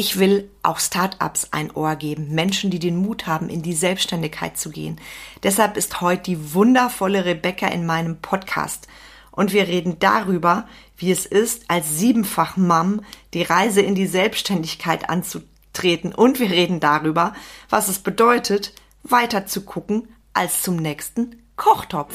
[0.00, 4.56] Ich will auch Startups ein Ohr geben, Menschen, die den Mut haben, in die Selbstständigkeit
[4.56, 5.00] zu gehen.
[5.42, 8.86] Deshalb ist heute die wundervolle Rebecca in meinem Podcast.
[9.32, 13.00] Und wir reden darüber, wie es ist, als siebenfach Mom
[13.34, 16.14] die Reise in die Selbstständigkeit anzutreten.
[16.14, 17.32] Und wir reden darüber,
[17.68, 22.14] was es bedeutet, weiter zu gucken als zum nächsten Kochtopf.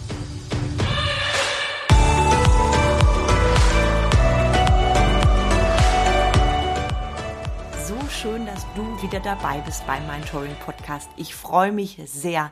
[9.11, 11.09] Wieder dabei bist beim Mentoring Podcast.
[11.17, 12.49] Ich freue mich sehr.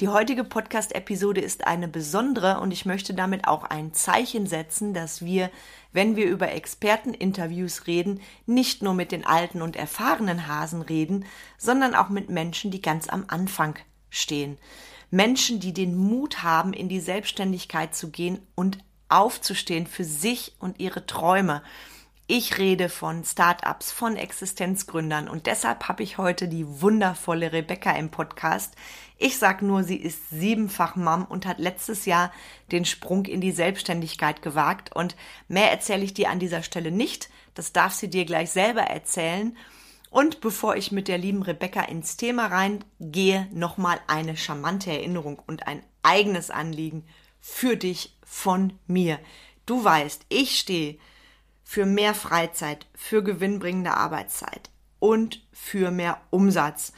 [0.00, 5.22] Die heutige Podcast-Episode ist eine besondere und ich möchte damit auch ein Zeichen setzen, dass
[5.22, 5.50] wir,
[5.92, 11.26] wenn wir über Experteninterviews reden, nicht nur mit den alten und erfahrenen Hasen reden,
[11.58, 14.56] sondern auch mit Menschen, die ganz am Anfang stehen.
[15.10, 18.78] Menschen, die den Mut haben, in die Selbstständigkeit zu gehen und
[19.10, 21.62] aufzustehen für sich und ihre Träume.
[22.30, 28.10] Ich rede von Startups, von Existenzgründern und deshalb habe ich heute die wundervolle Rebecca im
[28.10, 28.74] Podcast.
[29.16, 32.30] Ich sag nur, sie ist siebenfach Mom und hat letztes Jahr
[32.70, 35.16] den Sprung in die Selbstständigkeit gewagt und
[35.48, 37.30] mehr erzähle ich dir an dieser Stelle nicht.
[37.54, 39.56] Das darf sie dir gleich selber erzählen.
[40.10, 45.66] Und bevor ich mit der lieben Rebecca ins Thema reingehe, nochmal eine charmante Erinnerung und
[45.66, 47.06] ein eigenes Anliegen
[47.40, 49.18] für dich von mir.
[49.64, 50.98] Du weißt, ich stehe
[51.70, 56.94] für mehr Freizeit, für gewinnbringende Arbeitszeit und für mehr Umsatz.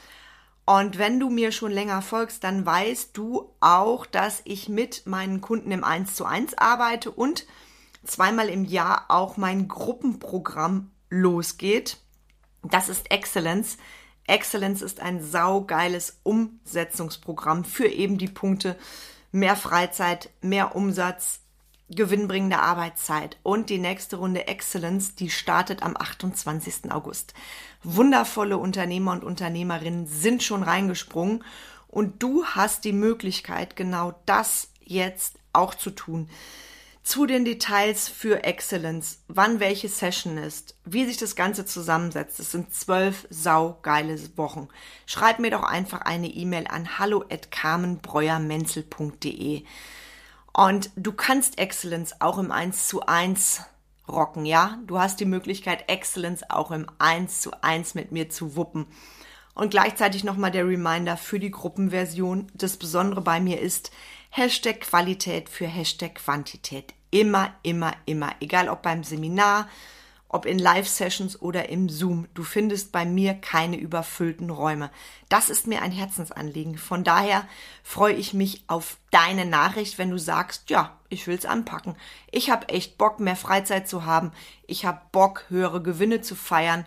[0.64, 5.40] Und wenn du mir schon länger folgst, dann weißt du auch, dass ich mit meinen
[5.40, 7.46] Kunden im 1 zu 1 arbeite und
[8.04, 11.96] zweimal im Jahr auch mein Gruppenprogramm losgeht.
[12.62, 13.76] Das ist Excellence.
[14.28, 18.76] Excellence ist ein saugeiles Umsetzungsprogramm für eben die Punkte
[19.32, 21.39] mehr Freizeit, mehr Umsatz,
[21.90, 23.36] gewinnbringende Arbeitszeit.
[23.42, 26.90] Und die nächste Runde Excellence, die startet am 28.
[26.90, 27.34] August.
[27.82, 31.42] Wundervolle Unternehmer und Unternehmerinnen sind schon reingesprungen
[31.88, 36.28] und du hast die Möglichkeit, genau das jetzt auch zu tun.
[37.02, 42.38] Zu den Details für Excellence, wann welche Session ist, wie sich das Ganze zusammensetzt.
[42.38, 44.68] Es sind zwölf saugeile Wochen.
[45.06, 49.64] Schreib mir doch einfach eine E-Mail an hallo at carmenbreuermenzel.de.
[50.52, 53.62] Und du kannst Excellence auch im 1 zu 1
[54.08, 54.78] rocken, ja?
[54.86, 58.86] Du hast die Möglichkeit, Excellence auch im 1 zu 1 mit mir zu wuppen.
[59.54, 62.50] Und gleichzeitig nochmal der Reminder für die Gruppenversion.
[62.54, 63.90] Das Besondere bei mir ist
[64.30, 66.94] Hashtag Qualität für Hashtag Quantität.
[67.10, 68.32] Immer, immer, immer.
[68.40, 69.68] Egal ob beim Seminar,
[70.32, 72.28] ob in Live-Sessions oder im Zoom.
[72.34, 74.90] Du findest bei mir keine überfüllten Räume.
[75.28, 76.78] Das ist mir ein Herzensanliegen.
[76.78, 77.46] Von daher
[77.82, 81.96] freue ich mich auf deine Nachricht, wenn du sagst, ja, ich will's anpacken.
[82.30, 84.30] Ich habe echt Bock, mehr Freizeit zu haben.
[84.68, 86.86] Ich habe Bock, höhere Gewinne zu feiern.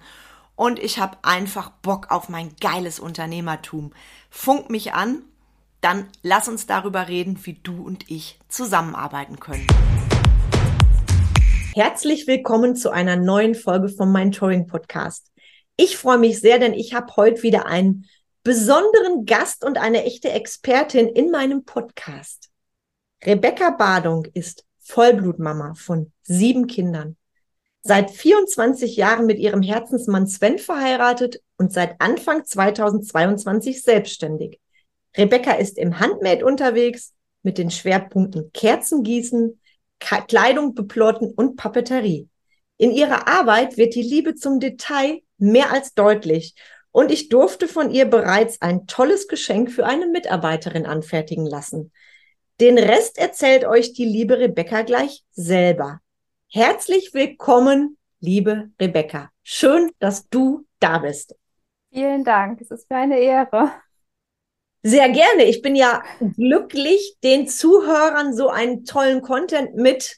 [0.56, 3.92] Und ich habe einfach Bock auf mein geiles Unternehmertum.
[4.30, 5.22] Funk mich an,
[5.82, 9.68] dann lass uns darüber reden, wie du und ich zusammenarbeiten können.
[11.76, 15.32] Herzlich willkommen zu einer neuen Folge vom Mentoring Podcast.
[15.76, 18.06] Ich freue mich sehr, denn ich habe heute wieder einen
[18.44, 22.52] besonderen Gast und eine echte Expertin in meinem Podcast.
[23.26, 27.18] Rebecca Badung ist Vollblutmama von sieben Kindern.
[27.82, 34.60] Seit 24 Jahren mit ihrem Herzensmann Sven verheiratet und seit Anfang 2022 selbstständig.
[35.18, 39.60] Rebecca ist im Handmade unterwegs mit den Schwerpunkten Kerzengießen,
[40.04, 42.30] Kleidung beplotten und Papeterie.
[42.78, 46.56] In ihrer Arbeit wird die Liebe zum Detail mehr als deutlich
[46.92, 51.92] und ich durfte von ihr bereits ein tolles Geschenk für eine Mitarbeiterin anfertigen lassen.
[52.60, 56.02] Den Rest erzählt euch die liebe Rebecca gleich selber.
[56.50, 59.32] Herzlich willkommen, liebe Rebecca.
[59.42, 61.36] Schön, dass du da bist.
[61.92, 62.62] Vielen Dank.
[62.62, 63.72] Es ist mir eine Ehre.
[64.84, 65.46] Sehr gerne.
[65.46, 66.04] Ich bin ja
[66.36, 70.18] glücklich, den Zuhörern so einen tollen Content mit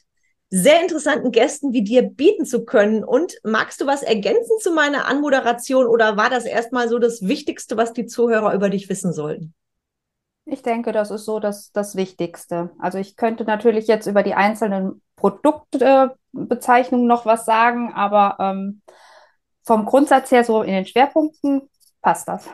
[0.50, 3.04] sehr interessanten Gästen wie dir bieten zu können.
[3.04, 7.76] Und magst du was ergänzen zu meiner Anmoderation oder war das erstmal so das Wichtigste,
[7.76, 9.54] was die Zuhörer über dich wissen sollten?
[10.46, 12.70] Ich denke, das ist so das, das Wichtigste.
[12.78, 18.82] Also ich könnte natürlich jetzt über die einzelnen Produktbezeichnungen noch was sagen, aber ähm,
[19.64, 21.68] vom Grundsatz her so in den Schwerpunkten
[22.00, 22.48] passt das.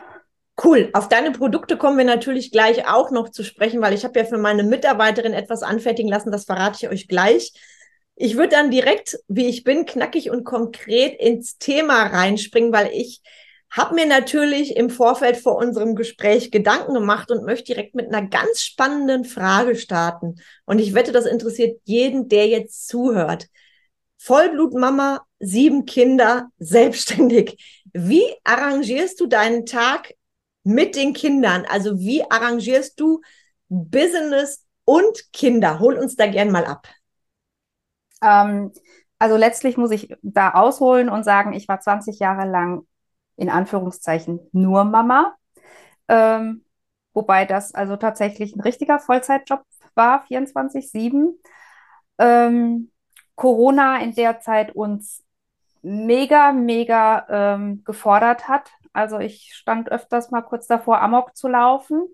[0.63, 0.89] Cool.
[0.93, 4.25] Auf deine Produkte kommen wir natürlich gleich auch noch zu sprechen, weil ich habe ja
[4.25, 7.51] für meine Mitarbeiterin etwas anfertigen lassen, das verrate ich euch gleich.
[8.15, 13.21] Ich würde dann direkt, wie ich bin, knackig und konkret ins Thema reinspringen, weil ich
[13.71, 18.27] habe mir natürlich im Vorfeld vor unserem Gespräch Gedanken gemacht und möchte direkt mit einer
[18.27, 20.35] ganz spannenden Frage starten.
[20.65, 23.47] Und ich wette, das interessiert jeden, der jetzt zuhört.
[24.17, 27.83] Vollblutmama, sieben Kinder, selbstständig.
[27.91, 30.13] Wie arrangierst du deinen Tag
[30.63, 31.65] mit den Kindern?
[31.69, 33.21] Also wie arrangierst du
[33.69, 35.79] Business und Kinder?
[35.79, 36.87] Hol uns da gern mal ab.
[38.21, 38.71] Ähm,
[39.19, 42.85] also letztlich muss ich da ausholen und sagen, ich war 20 Jahre lang
[43.35, 45.35] in Anführungszeichen nur Mama.
[46.07, 46.63] Ähm,
[47.13, 49.61] wobei das also tatsächlich ein richtiger Vollzeitjob
[49.95, 51.39] war, 24-7.
[52.17, 52.91] Ähm,
[53.35, 55.23] Corona in der Zeit uns
[55.81, 58.71] mega, mega ähm, gefordert hat.
[58.93, 62.07] Also ich stand öfters mal kurz davor, Amok zu laufen.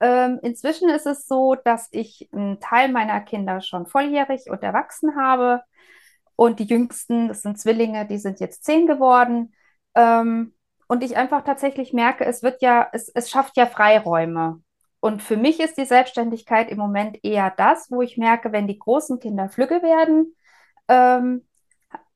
[0.00, 5.16] Ähm, inzwischen ist es so, dass ich einen Teil meiner Kinder schon volljährig und erwachsen
[5.16, 5.62] habe.
[6.36, 9.54] Und die jüngsten, das sind Zwillinge, die sind jetzt zehn geworden.
[9.94, 10.54] Ähm,
[10.86, 14.62] und ich einfach tatsächlich merke, es wird ja, es, es schafft ja Freiräume.
[15.00, 18.78] Und für mich ist die Selbstständigkeit im Moment eher das, wo ich merke, wenn die
[18.78, 20.34] großen Kinder flügge werden,
[20.88, 21.47] ähm,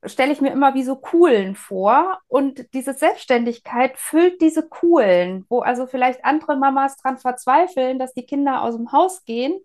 [0.05, 2.19] stelle ich mir immer wie so Kuhlen vor.
[2.27, 8.25] Und diese Selbstständigkeit füllt diese Kuhlen, wo also vielleicht andere Mamas dran verzweifeln, dass die
[8.25, 9.59] Kinder aus dem Haus gehen,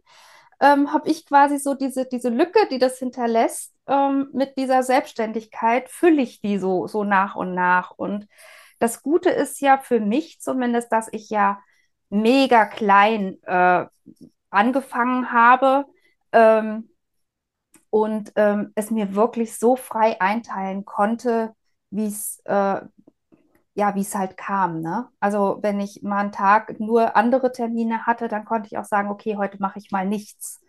[0.60, 5.88] ähm, habe ich quasi so diese, diese Lücke, die das hinterlässt, ähm, mit dieser Selbstständigkeit,
[5.88, 7.92] fülle ich die so, so nach und nach.
[7.92, 8.26] Und
[8.78, 11.60] das Gute ist ja für mich zumindest, dass ich ja
[12.10, 13.86] mega klein äh,
[14.50, 15.86] angefangen habe.
[16.32, 16.90] Ähm,
[17.90, 21.54] und ähm, es mir wirklich so frei einteilen konnte,
[21.90, 22.80] wie es äh,
[23.78, 24.80] ja, wie es halt kam.
[24.80, 25.08] Ne?
[25.20, 29.08] Also wenn ich mal einen Tag nur andere Termine hatte, dann konnte ich auch sagen,
[29.08, 30.60] okay, heute mache ich mal nichts.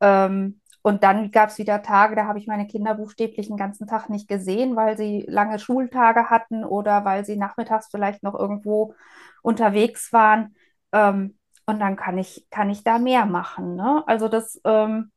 [0.00, 3.86] Ähm, und dann gab es wieder Tage, da habe ich meine Kinder buchstäblich den ganzen
[3.86, 8.94] Tag nicht gesehen, weil sie lange Schultage hatten oder weil sie nachmittags vielleicht noch irgendwo
[9.42, 10.54] unterwegs waren.
[10.92, 13.74] Ähm, und dann kann ich, kann ich da mehr machen.
[13.74, 14.02] Ne?
[14.06, 15.12] Also das ähm,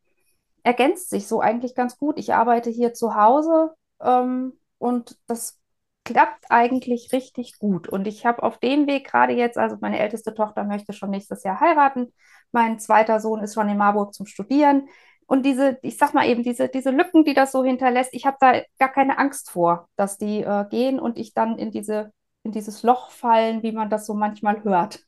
[0.64, 2.18] ergänzt sich so eigentlich ganz gut.
[2.18, 5.60] Ich arbeite hier zu Hause ähm, und das
[6.04, 7.88] klappt eigentlich richtig gut.
[7.88, 11.44] Und ich habe auf dem Weg gerade jetzt, also meine älteste Tochter möchte schon nächstes
[11.44, 12.14] Jahr heiraten,
[12.52, 14.88] mein zweiter Sohn ist schon in Marburg zum Studieren.
[15.26, 18.38] Und diese, ich sag mal eben, diese, diese Lücken, die das so hinterlässt, ich habe
[18.40, 22.12] da gar keine Angst vor, dass die äh, gehen und ich dann in diese,
[22.44, 25.06] in dieses Loch fallen, wie man das so manchmal hört.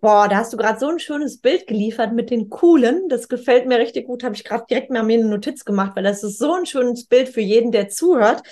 [0.00, 3.08] Boah, da hast du gerade so ein schönes Bild geliefert mit den coolen.
[3.08, 4.22] Das gefällt mir richtig gut.
[4.22, 7.06] Habe ich gerade direkt mal mir eine Notiz gemacht, weil das ist so ein schönes
[7.06, 8.42] Bild für jeden, der zuhört.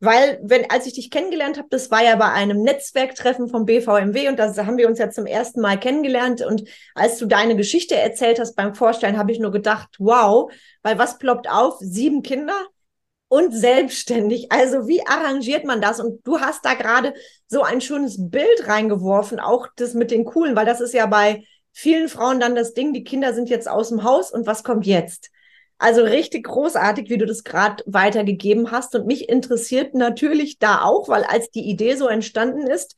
[0.00, 4.28] Weil, wenn, als ich dich kennengelernt habe, das war ja bei einem Netzwerktreffen vom BVMW
[4.28, 6.40] und da haben wir uns ja zum ersten Mal kennengelernt.
[6.42, 6.64] Und
[6.94, 10.50] als du deine Geschichte erzählt hast beim Vorstellen, habe ich nur gedacht, wow,
[10.82, 11.76] weil was ploppt auf?
[11.80, 12.58] Sieben Kinder,
[13.28, 14.52] und selbstständig.
[14.52, 16.00] Also wie arrangiert man das?
[16.00, 17.14] Und du hast da gerade
[17.48, 21.44] so ein schönes Bild reingeworfen, auch das mit den coolen, weil das ist ja bei
[21.72, 24.86] vielen Frauen dann das Ding, die Kinder sind jetzt aus dem Haus und was kommt
[24.86, 25.30] jetzt?
[25.78, 28.94] Also richtig großartig, wie du das gerade weitergegeben hast.
[28.94, 32.96] Und mich interessiert natürlich da auch, weil als die Idee so entstanden ist,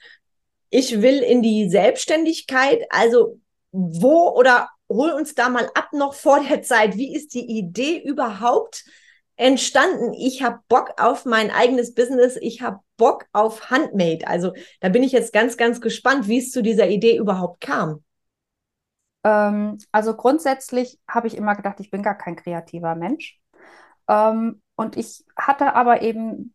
[0.71, 3.41] ich will in die Selbstständigkeit, also
[3.73, 6.97] wo oder hol uns da mal ab noch vor der Zeit.
[6.97, 8.85] Wie ist die Idee überhaupt
[9.39, 10.13] entstanden.
[10.15, 12.37] Ich habe Bock auf mein eigenes Business.
[12.41, 14.27] Ich habe Bock auf Handmade.
[14.27, 18.05] Also da bin ich jetzt ganz, ganz gespannt, wie es zu dieser Idee überhaupt kam.
[19.25, 23.39] Ähm, also grundsätzlich habe ich immer gedacht, ich bin gar kein kreativer Mensch.
[24.09, 26.53] Ähm, und ich hatte aber eben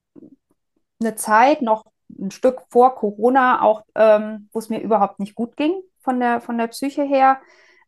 [1.00, 1.86] eine Zeit, noch
[2.20, 6.42] ein Stück vor Corona, auch ähm, wo es mir überhaupt nicht gut ging von der,
[6.42, 7.40] von der Psyche her,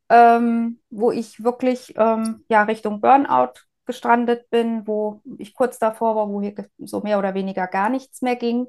[0.10, 6.30] ähm, wo ich wirklich ähm, ja, Richtung Burnout gestrandet bin, wo ich kurz davor war,
[6.30, 8.68] wo hier so mehr oder weniger gar nichts mehr ging.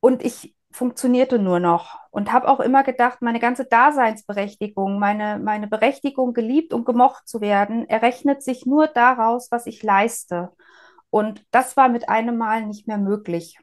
[0.00, 5.66] Und ich funktionierte nur noch und habe auch immer gedacht, meine ganze Daseinsberechtigung, meine, meine
[5.66, 10.50] Berechtigung, geliebt und gemocht zu werden, errechnet sich nur daraus, was ich leiste.
[11.10, 13.58] Und das war mit einem Mal nicht mehr möglich.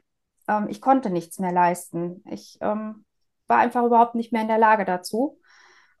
[0.48, 2.22] Ähm, ich konnte nichts mehr leisten.
[2.30, 3.04] Ich ähm,
[3.46, 5.38] war einfach überhaupt nicht mehr in der Lage dazu.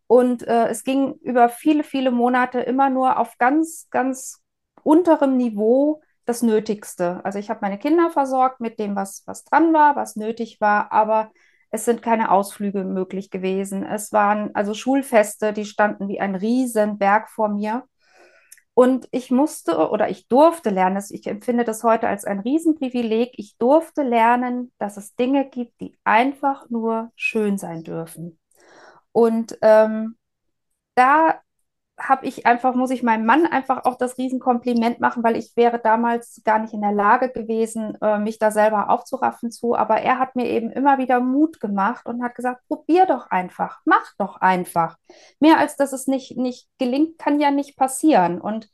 [0.06, 4.40] Und äh, es ging über viele, viele Monate immer nur auf ganz, ganz
[4.82, 7.20] unterem Niveau das Nötigste.
[7.24, 10.92] Also ich habe meine Kinder versorgt mit dem, was, was dran war, was nötig war,
[10.92, 11.30] aber
[11.70, 13.84] es sind keine Ausflüge möglich gewesen.
[13.84, 17.84] Es waren also Schulfeste, die standen wie ein Riesenberg vor mir.
[18.74, 23.56] Und ich musste oder ich durfte lernen, ich empfinde das heute als ein Riesenprivileg, ich
[23.56, 28.38] durfte lernen, dass es Dinge gibt, die einfach nur schön sein dürfen.
[29.16, 30.18] Und ähm,
[30.94, 31.40] da
[31.98, 35.78] habe ich einfach, muss ich meinem Mann einfach auch das Riesenkompliment machen, weil ich wäre
[35.78, 39.74] damals gar nicht in der Lage gewesen, äh, mich da selber aufzuraffen zu.
[39.74, 43.80] Aber er hat mir eben immer wieder Mut gemacht und hat gesagt, probier doch einfach,
[43.86, 44.98] mach doch einfach.
[45.40, 48.38] Mehr als dass es nicht, nicht gelingt, kann ja nicht passieren.
[48.38, 48.68] Und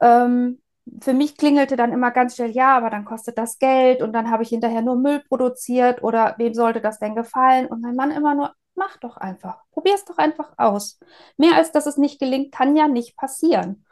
[0.00, 0.62] ähm,
[1.02, 4.30] für mich klingelte dann immer ganz schnell, ja, aber dann kostet das Geld und dann
[4.30, 7.66] habe ich hinterher nur Müll produziert oder wem sollte das denn gefallen?
[7.66, 10.98] Und mein Mann immer nur, mach doch einfach, probier es doch einfach aus.
[11.36, 13.84] Mehr als dass es nicht gelingt, kann ja nicht passieren.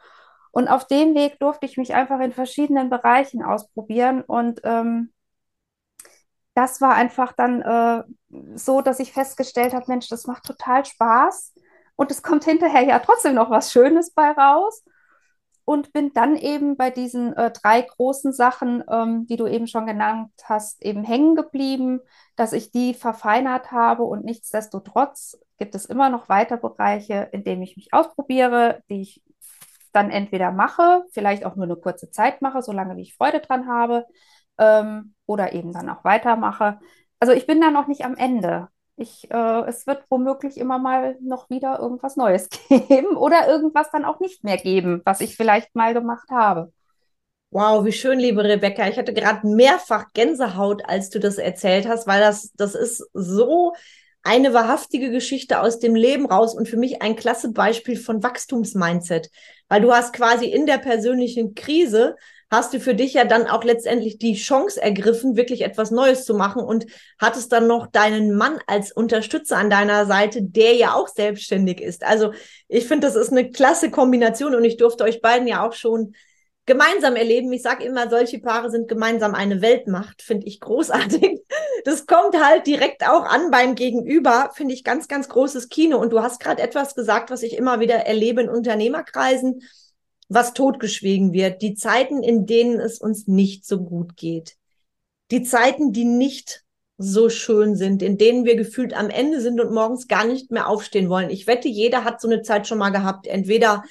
[0.51, 5.13] Und auf dem Weg durfte ich mich einfach in verschiedenen Bereichen ausprobieren und ähm,
[6.55, 8.03] das war einfach dann äh,
[8.55, 11.53] so, dass ich festgestellt habe, Mensch, das macht total Spaß
[11.95, 14.83] und es kommt hinterher ja trotzdem noch was Schönes bei raus
[15.69, 19.85] und bin dann eben bei diesen äh, drei großen Sachen, ähm, die du eben schon
[19.85, 21.99] genannt hast, eben hängen geblieben,
[22.35, 27.61] dass ich die verfeinert habe und nichtsdestotrotz gibt es immer noch weiter Bereiche, in denen
[27.61, 29.23] ich mich ausprobiere, die ich
[29.91, 33.67] dann entweder mache, vielleicht auch nur eine kurze Zeit mache, solange wie ich Freude dran
[33.67, 34.07] habe,
[34.57, 36.79] ähm, oder eben dann auch weitermache.
[37.19, 38.69] Also ich bin da noch nicht am Ende.
[38.99, 44.03] Ich, äh, es wird womöglich immer mal noch wieder irgendwas Neues geben oder irgendwas dann
[44.03, 46.73] auch nicht mehr geben, was ich vielleicht mal gemacht habe.
[47.51, 48.89] Wow, wie schön, liebe Rebecca.
[48.89, 53.73] Ich hatte gerade mehrfach Gänsehaut, als du das erzählt hast, weil das, das ist so
[54.21, 59.31] eine wahrhaftige Geschichte aus dem Leben raus und für mich ein klasse Beispiel von Wachstumsmindset,
[59.69, 62.17] weil du hast quasi in der persönlichen Krise
[62.49, 66.33] hast du für dich ja dann auch letztendlich die Chance ergriffen, wirklich etwas Neues zu
[66.33, 66.85] machen und
[67.19, 72.03] hattest dann noch deinen Mann als Unterstützer an deiner Seite, der ja auch selbstständig ist.
[72.03, 72.33] Also
[72.67, 76.13] ich finde, das ist eine klasse Kombination und ich durfte euch beiden ja auch schon
[76.65, 77.51] gemeinsam erleben.
[77.51, 81.41] Ich sage immer, solche Paare sind gemeinsam eine Weltmacht, finde ich großartig.
[81.85, 85.97] Das kommt halt direkt auch an beim Gegenüber, finde ich ganz, ganz großes Kino.
[85.97, 89.61] Und du hast gerade etwas gesagt, was ich immer wieder erlebe in Unternehmerkreisen
[90.29, 94.55] was totgeschwiegen wird, die Zeiten, in denen es uns nicht so gut geht,
[95.31, 96.63] die Zeiten, die nicht
[96.97, 100.67] so schön sind, in denen wir gefühlt am Ende sind und morgens gar nicht mehr
[100.67, 101.29] aufstehen wollen.
[101.29, 103.83] Ich wette, jeder hat so eine Zeit schon mal gehabt, entweder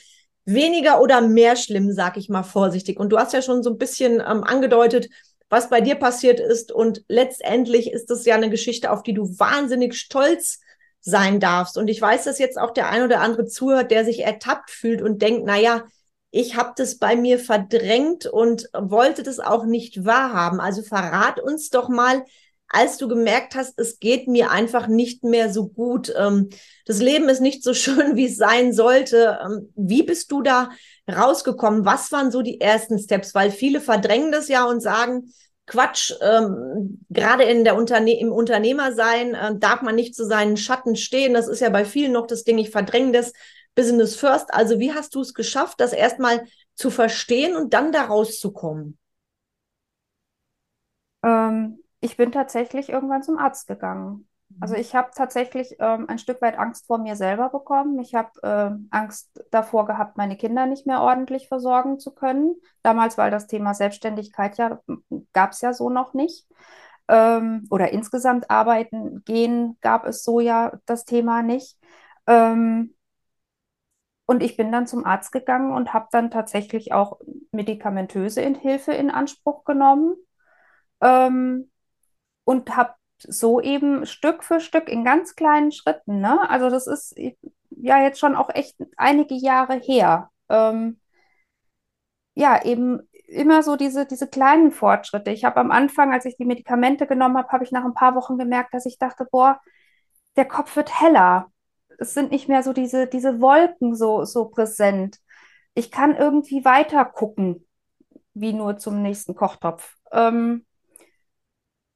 [0.44, 2.98] weniger oder mehr schlimm, sag ich mal vorsichtig.
[3.00, 5.08] Und du hast ja schon so ein bisschen ähm, angedeutet,
[5.48, 6.70] was bei dir passiert ist.
[6.70, 10.60] Und letztendlich ist es ja eine Geschichte, auf die du wahnsinnig stolz
[11.00, 11.78] sein darfst.
[11.78, 15.00] Und ich weiß, dass jetzt auch der ein oder andere zuhört, der sich ertappt fühlt
[15.00, 15.84] und denkt, na ja,
[16.30, 20.60] ich habe das bei mir verdrängt und wollte das auch nicht wahrhaben.
[20.60, 22.22] Also verrat uns doch mal,
[22.68, 26.12] als du gemerkt hast, es geht mir einfach nicht mehr so gut.
[26.16, 26.50] Ähm,
[26.84, 29.38] das Leben ist nicht so schön, wie es sein sollte.
[29.42, 30.70] Ähm, wie bist du da
[31.10, 31.86] rausgekommen?
[31.86, 33.34] Was waren so die ersten Steps?
[33.34, 35.32] Weil viele verdrängen das ja und sagen,
[35.66, 41.34] Quatsch, ähm, gerade in der Unterne im Unternehmersein darf man nicht zu seinen Schatten stehen.
[41.34, 43.34] Das ist ja bei vielen noch das Ding, ich verdränge das.
[43.78, 44.52] Business First.
[44.52, 46.44] Also wie hast du es geschafft, das erstmal
[46.74, 48.98] zu verstehen und dann da rauszukommen?
[51.22, 54.28] Ähm, ich bin tatsächlich irgendwann zum Arzt gegangen.
[54.58, 54.80] Also mhm.
[54.80, 58.00] ich habe tatsächlich ähm, ein Stück weit Angst vor mir selber bekommen.
[58.00, 62.56] Ich habe äh, Angst davor gehabt, meine Kinder nicht mehr ordentlich versorgen zu können.
[62.82, 64.80] Damals, weil das Thema Selbstständigkeit ja
[65.32, 66.48] gab es ja so noch nicht.
[67.06, 71.78] Ähm, oder insgesamt arbeiten gehen gab es so ja das Thema nicht.
[72.26, 72.94] Ähm,
[74.28, 77.18] und ich bin dann zum Arzt gegangen und habe dann tatsächlich auch
[77.50, 80.16] medikamentöse Hilfe in Anspruch genommen
[81.00, 81.70] ähm,
[82.44, 86.48] und habe so eben Stück für Stück in ganz kleinen Schritten, ne?
[86.50, 87.16] Also das ist
[87.70, 90.30] ja jetzt schon auch echt einige Jahre her.
[90.50, 91.00] Ähm,
[92.34, 95.30] ja, eben immer so diese, diese kleinen Fortschritte.
[95.30, 98.14] Ich habe am Anfang, als ich die Medikamente genommen habe, habe ich nach ein paar
[98.14, 99.58] Wochen gemerkt, dass ich dachte, boah,
[100.36, 101.50] der Kopf wird heller
[101.98, 105.18] es sind nicht mehr so diese, diese Wolken so, so präsent.
[105.74, 107.66] Ich kann irgendwie weiter gucken,
[108.34, 109.96] wie nur zum nächsten Kochtopf.
[110.12, 110.64] Ähm,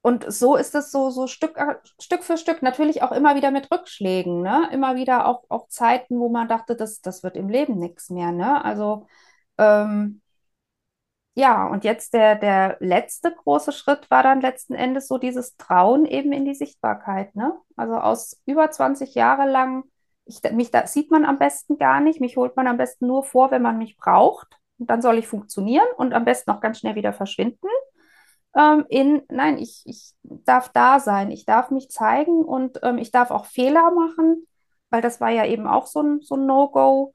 [0.03, 1.57] und so ist es so, so Stück,
[2.01, 4.69] Stück für Stück, natürlich auch immer wieder mit Rückschlägen, ne?
[4.73, 8.33] Immer wieder auch, auch Zeiten, wo man dachte, das, das wird im Leben nichts mehr,
[8.33, 8.65] ne?
[8.65, 9.07] Also
[9.59, 10.21] ähm,
[11.35, 16.05] ja, und jetzt der, der letzte große Schritt war dann letzten Endes so dieses Trauen
[16.05, 17.57] eben in die Sichtbarkeit, ne?
[17.77, 19.85] Also aus über 20 Jahre lang
[20.33, 22.21] ich, mich da sieht man am besten gar nicht.
[22.21, 24.49] Mich holt man am besten nur vor, wenn man mich braucht.
[24.79, 27.69] Und dann soll ich funktionieren und am besten auch ganz schnell wieder verschwinden.
[28.57, 33.11] Ähm, in, nein, ich, ich darf da sein, ich darf mich zeigen und ähm, ich
[33.11, 34.47] darf auch Fehler machen,
[34.91, 37.13] weil das war ja eben auch so ein, so ein No-Go.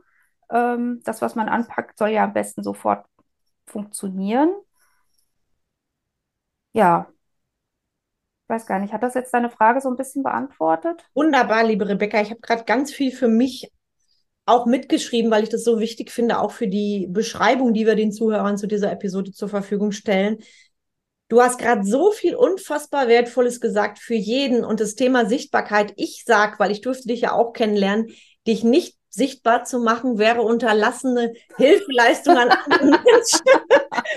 [0.52, 3.06] Ähm, das, was man anpackt, soll ja am besten sofort
[3.68, 4.50] funktionieren.
[6.74, 7.12] Ja,
[8.50, 11.04] weiß gar nicht, hat das jetzt deine Frage so ein bisschen beantwortet?
[11.14, 12.22] Wunderbar, liebe Rebecca.
[12.22, 13.72] Ich habe gerade ganz viel für mich
[14.46, 18.12] auch mitgeschrieben, weil ich das so wichtig finde, auch für die Beschreibung, die wir den
[18.14, 20.38] Zuhörern zu dieser Episode zur Verfügung stellen.
[21.28, 25.92] Du hast gerade so viel unfassbar Wertvolles gesagt für jeden und das Thema Sichtbarkeit.
[25.98, 28.08] Ich sag, weil ich durfte dich ja auch kennenlernen,
[28.48, 33.42] dich nicht sichtbar zu machen, wäre unterlassene Hilfeleistung an anderen Menschen.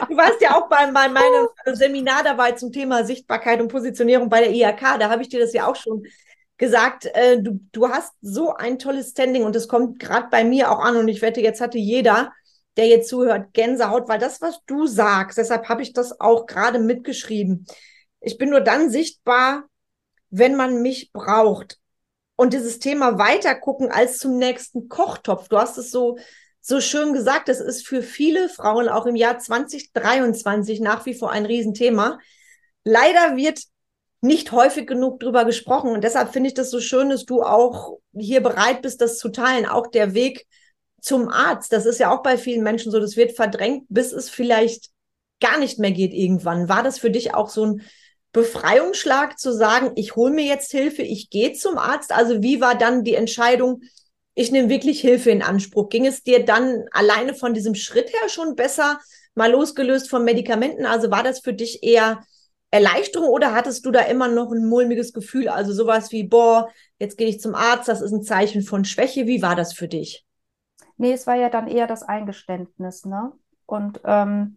[0.08, 4.40] Du warst ja auch bei, bei meinem Seminar dabei zum Thema Sichtbarkeit und Positionierung bei
[4.40, 4.98] der IHK.
[4.98, 6.04] Da habe ich dir das ja auch schon
[6.58, 7.06] gesagt.
[7.14, 10.80] Äh, du, du hast so ein tolles Standing und das kommt gerade bei mir auch
[10.80, 10.96] an.
[10.96, 12.30] Und ich wette, jetzt hatte jeder
[12.76, 16.78] der jetzt zuhört, Gänsehaut, weil das, was du sagst, deshalb habe ich das auch gerade
[16.78, 17.66] mitgeschrieben.
[18.20, 19.64] Ich bin nur dann sichtbar,
[20.30, 21.79] wenn man mich braucht.
[22.40, 25.48] Und dieses Thema weiter gucken als zum nächsten Kochtopf.
[25.48, 26.16] Du hast es so,
[26.62, 27.50] so schön gesagt.
[27.50, 32.18] Das ist für viele Frauen auch im Jahr 2023 nach wie vor ein Riesenthema.
[32.82, 33.60] Leider wird
[34.22, 35.90] nicht häufig genug drüber gesprochen.
[35.90, 39.28] Und deshalb finde ich das so schön, dass du auch hier bereit bist, das zu
[39.28, 39.66] teilen.
[39.66, 40.46] Auch der Weg
[41.02, 41.74] zum Arzt.
[41.74, 44.88] Das ist ja auch bei vielen Menschen so, das wird verdrängt, bis es vielleicht
[45.40, 46.70] gar nicht mehr geht irgendwann.
[46.70, 47.82] War das für dich auch so ein
[48.32, 52.12] Befreiungsschlag zu sagen, ich hole mir jetzt Hilfe, ich gehe zum Arzt?
[52.12, 53.82] Also wie war dann die Entscheidung,
[54.34, 55.88] ich nehme wirklich Hilfe in Anspruch?
[55.88, 59.00] Ging es dir dann alleine von diesem Schritt her schon besser,
[59.34, 60.86] mal losgelöst von Medikamenten?
[60.86, 62.22] Also war das für dich eher
[62.70, 65.48] Erleichterung oder hattest du da immer noch ein mulmiges Gefühl?
[65.48, 66.68] Also sowas wie, boah,
[67.00, 69.26] jetzt gehe ich zum Arzt, das ist ein Zeichen von Schwäche.
[69.26, 70.24] Wie war das für dich?
[70.96, 73.32] Nee, es war ja dann eher das Eingeständnis, ne?
[73.66, 74.56] Und ähm,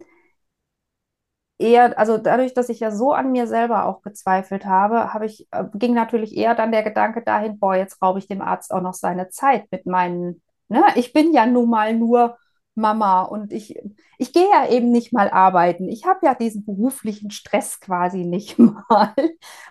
[1.63, 5.47] eher, also dadurch, dass ich ja so an mir selber auch gezweifelt habe, habe ich,
[5.51, 8.81] äh, ging natürlich eher dann der Gedanke dahin, boah, jetzt raube ich dem Arzt auch
[8.81, 10.83] noch seine Zeit mit meinen, ne?
[10.95, 12.37] Ich bin ja nun mal nur
[12.75, 13.79] Mama und ich,
[14.17, 15.87] ich gehe ja eben nicht mal arbeiten.
[15.89, 18.57] Ich habe ja diesen beruflichen Stress quasi nicht
[18.89, 19.13] mal.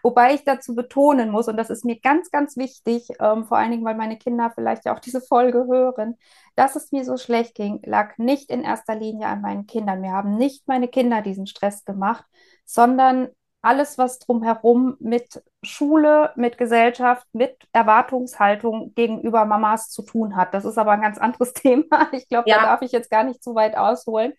[0.02, 3.72] Wobei ich dazu betonen muss, und das ist mir ganz, ganz wichtig, ähm, vor allen
[3.72, 6.16] Dingen, weil meine Kinder vielleicht ja auch diese Folge hören,
[6.54, 10.00] dass es mir so schlecht ging, lag nicht in erster Linie an meinen Kindern.
[10.00, 12.24] Mir haben nicht meine Kinder diesen Stress gemacht,
[12.64, 13.28] sondern
[13.62, 20.52] alles, was drumherum mit Schule, mit Gesellschaft, mit Erwartungshaltung gegenüber Mamas zu tun hat.
[20.52, 22.08] Das ist aber ein ganz anderes Thema.
[22.12, 22.56] Ich glaube, ja.
[22.56, 24.34] da darf ich jetzt gar nicht zu weit ausholen.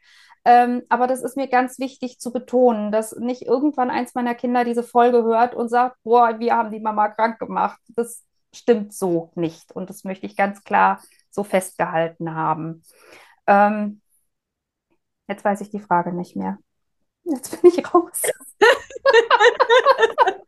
[0.45, 4.65] Ähm, aber das ist mir ganz wichtig zu betonen, dass nicht irgendwann eins meiner Kinder
[4.65, 7.79] diese Folge hört und sagt, boah, wir haben die Mama krank gemacht.
[7.95, 9.71] Das stimmt so nicht.
[9.71, 12.83] Und das möchte ich ganz klar so festgehalten haben.
[13.47, 14.01] Ähm,
[15.29, 16.57] jetzt weiß ich die Frage nicht mehr.
[17.25, 18.21] Jetzt bin ich raus.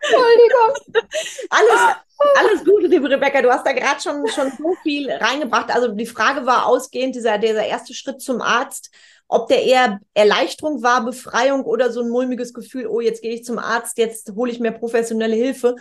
[0.02, 0.74] Entschuldigung.
[1.50, 1.96] Alles,
[2.38, 3.42] alles Gute, liebe Rebecca.
[3.42, 5.74] Du hast da gerade schon, schon so viel reingebracht.
[5.74, 8.92] Also die Frage war ausgehend, dieser, dieser erste Schritt zum Arzt,
[9.28, 13.46] ob der eher Erleichterung war, Befreiung oder so ein mulmiges Gefühl, oh, jetzt gehe ich
[13.46, 15.76] zum Arzt, jetzt hole ich mir professionelle Hilfe.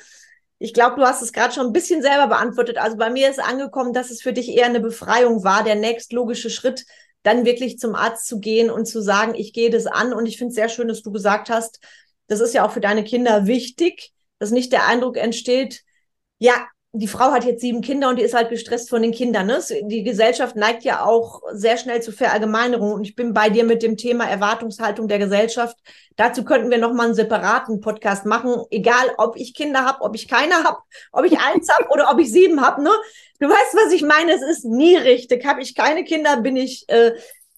[0.58, 2.78] Ich glaube, du hast es gerade schon ein bisschen selber beantwortet.
[2.78, 6.50] Also bei mir ist angekommen, dass es für dich eher eine Befreiung war, der nächstlogische
[6.50, 6.86] Schritt,
[7.24, 10.12] dann wirklich zum Arzt zu gehen und zu sagen, ich gehe das an.
[10.12, 11.80] Und ich finde es sehr schön, dass du gesagt hast,
[12.28, 15.82] das ist ja auch für deine Kinder wichtig, dass nicht der Eindruck entsteht,
[16.38, 16.54] ja,
[16.96, 19.48] die Frau hat jetzt sieben Kinder und die ist halt gestresst von den Kindern.
[19.48, 19.58] Ne?
[19.82, 22.92] Die Gesellschaft neigt ja auch sehr schnell zu Verallgemeinerung.
[22.92, 25.76] Und ich bin bei dir mit dem Thema Erwartungshaltung der Gesellschaft.
[26.14, 28.62] Dazu könnten wir nochmal einen separaten Podcast machen.
[28.70, 30.78] Egal, ob ich Kinder habe, ob ich keine habe,
[31.10, 32.84] ob ich eins habe oder ob ich sieben habe.
[32.84, 32.90] Ne?
[33.40, 34.32] Du weißt, was ich meine.
[34.32, 35.44] Es ist nie richtig.
[35.44, 37.12] Habe ich keine Kinder, bin ich äh,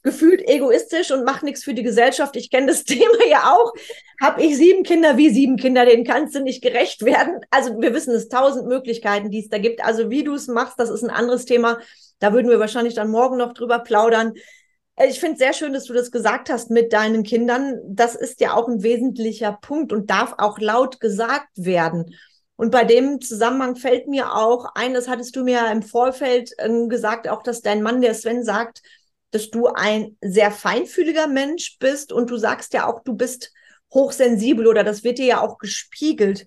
[0.07, 2.37] gefühlt egoistisch und mache nichts für die Gesellschaft.
[2.37, 3.73] Ich kenne das Thema ja auch.
[4.21, 7.41] Habe ich sieben Kinder wie sieben Kinder, denen kannst du nicht gerecht werden.
[7.51, 9.85] Also wir wissen es, tausend Möglichkeiten, die es da gibt.
[9.85, 11.79] Also wie du es machst, das ist ein anderes Thema.
[12.21, 14.35] Da würden wir wahrscheinlich dann morgen noch drüber plaudern.
[14.95, 17.81] Äh, ich finde es sehr schön, dass du das gesagt hast mit deinen Kindern.
[17.87, 22.15] Das ist ja auch ein wesentlicher Punkt und darf auch laut gesagt werden.
[22.57, 26.87] Und bei dem Zusammenhang fällt mir auch ein, das hattest du mir im Vorfeld äh,
[26.89, 28.83] gesagt, auch dass dein Mann, der Sven, sagt,
[29.31, 33.53] dass du ein sehr feinfühliger Mensch bist und du sagst ja auch, du bist
[33.93, 36.47] hochsensibel oder das wird dir ja auch gespiegelt.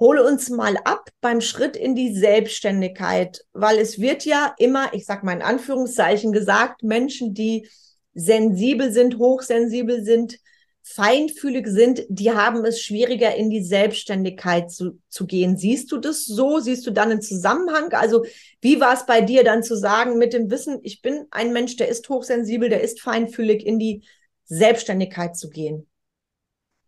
[0.00, 5.06] Hole uns mal ab beim Schritt in die Selbstständigkeit, weil es wird ja immer, ich
[5.06, 7.68] sag mal in Anführungszeichen gesagt, Menschen, die
[8.12, 10.38] sensibel sind, hochsensibel sind,
[10.86, 15.56] feinfühlig sind, die haben es schwieriger, in die Selbstständigkeit zu, zu gehen.
[15.56, 16.60] Siehst du das so?
[16.60, 17.92] Siehst du dann einen Zusammenhang?
[17.94, 18.24] Also
[18.60, 21.76] wie war es bei dir dann zu sagen, mit dem Wissen, ich bin ein Mensch,
[21.76, 24.04] der ist hochsensibel, der ist feinfühlig, in die
[24.44, 25.88] Selbstständigkeit zu gehen?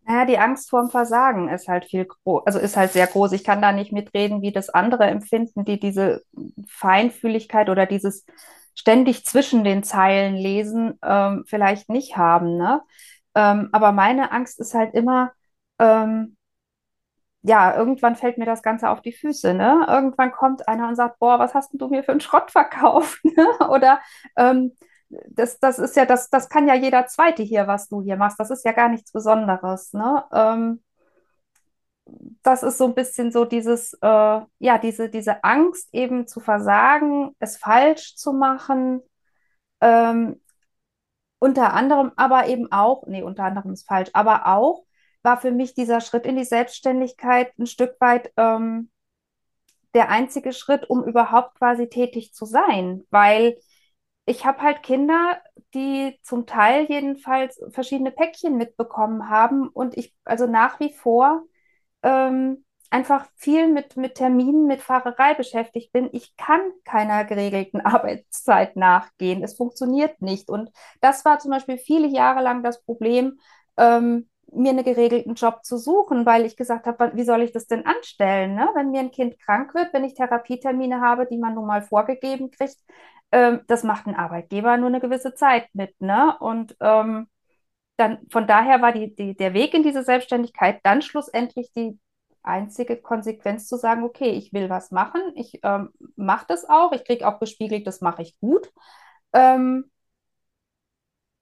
[0.04, 3.32] Naja, die Angst vorm Versagen ist halt viel groß, also ist halt sehr groß.
[3.32, 6.22] Ich kann da nicht mitreden, wie das andere empfinden, die diese
[6.68, 8.26] Feinfühligkeit oder dieses
[8.74, 12.58] ständig zwischen den Zeilen lesen ähm, vielleicht nicht haben.
[12.58, 12.82] Ne?
[13.36, 15.32] Ähm, aber meine Angst ist halt immer,
[15.78, 16.36] ähm,
[17.42, 19.86] ja, irgendwann fällt mir das Ganze auf die Füße, ne?
[19.88, 23.20] Irgendwann kommt einer und sagt, boah, was hast denn du mir für einen Schrott verkauft?
[23.36, 23.46] Ne?
[23.68, 24.00] Oder
[24.36, 24.72] ähm,
[25.08, 28.40] das, das ist ja, das, das kann ja jeder Zweite hier, was du hier machst.
[28.40, 30.24] Das ist ja gar nichts Besonderes, ne?
[30.32, 30.82] Ähm,
[32.42, 37.34] das ist so ein bisschen so dieses, äh, ja, diese, diese Angst eben zu versagen,
[37.40, 39.02] es falsch zu machen,
[39.80, 40.40] ähm,
[41.38, 44.84] unter anderem aber eben auch, nee, unter anderem ist falsch, aber auch
[45.22, 48.90] war für mich dieser Schritt in die Selbstständigkeit ein Stück weit ähm,
[49.94, 53.58] der einzige Schritt, um überhaupt quasi tätig zu sein, weil
[54.26, 55.40] ich habe halt Kinder,
[55.72, 61.44] die zum Teil jedenfalls verschiedene Päckchen mitbekommen haben und ich also nach wie vor
[62.02, 66.08] ähm, einfach viel mit, mit Terminen, mit Fahrerei beschäftigt bin.
[66.12, 69.42] Ich kann keiner geregelten Arbeitszeit nachgehen.
[69.42, 70.48] Es funktioniert nicht.
[70.48, 70.70] Und
[71.00, 73.38] das war zum Beispiel viele Jahre lang das Problem,
[73.76, 77.66] ähm, mir einen geregelten Job zu suchen, weil ich gesagt habe, wie soll ich das
[77.66, 78.54] denn anstellen?
[78.54, 78.68] Ne?
[78.74, 82.50] Wenn mir ein Kind krank wird, wenn ich Therapietermine habe, die man nun mal vorgegeben
[82.50, 82.78] kriegt,
[83.32, 86.00] ähm, das macht ein Arbeitgeber nur eine gewisse Zeit mit.
[86.00, 86.36] Ne?
[86.38, 87.28] Und ähm,
[87.96, 91.98] dann von daher war die, die, der Weg in diese Selbstständigkeit dann schlussendlich die
[92.46, 97.04] einzige Konsequenz zu sagen, okay, ich will was machen, ich ähm, mache das auch, ich
[97.04, 98.72] kriege auch gespiegelt, das mache ich gut.
[99.32, 99.90] Ähm,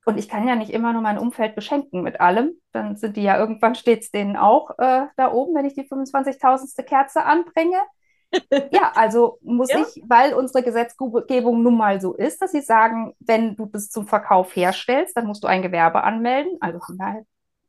[0.06, 2.60] und ich kann ja nicht immer nur mein Umfeld beschenken mit allem.
[2.72, 6.82] Dann sind die ja irgendwann stets denen auch äh, da oben, wenn ich die 25.000.
[6.82, 7.78] Kerze anbringe.
[8.70, 9.80] Ja, also muss ja.
[9.80, 14.06] ich, weil unsere Gesetzgebung nun mal so ist, dass sie sagen, wenn du das zum
[14.06, 16.58] Verkauf herstellst, dann musst du ein Gewerbe anmelden.
[16.60, 17.24] Also von daher,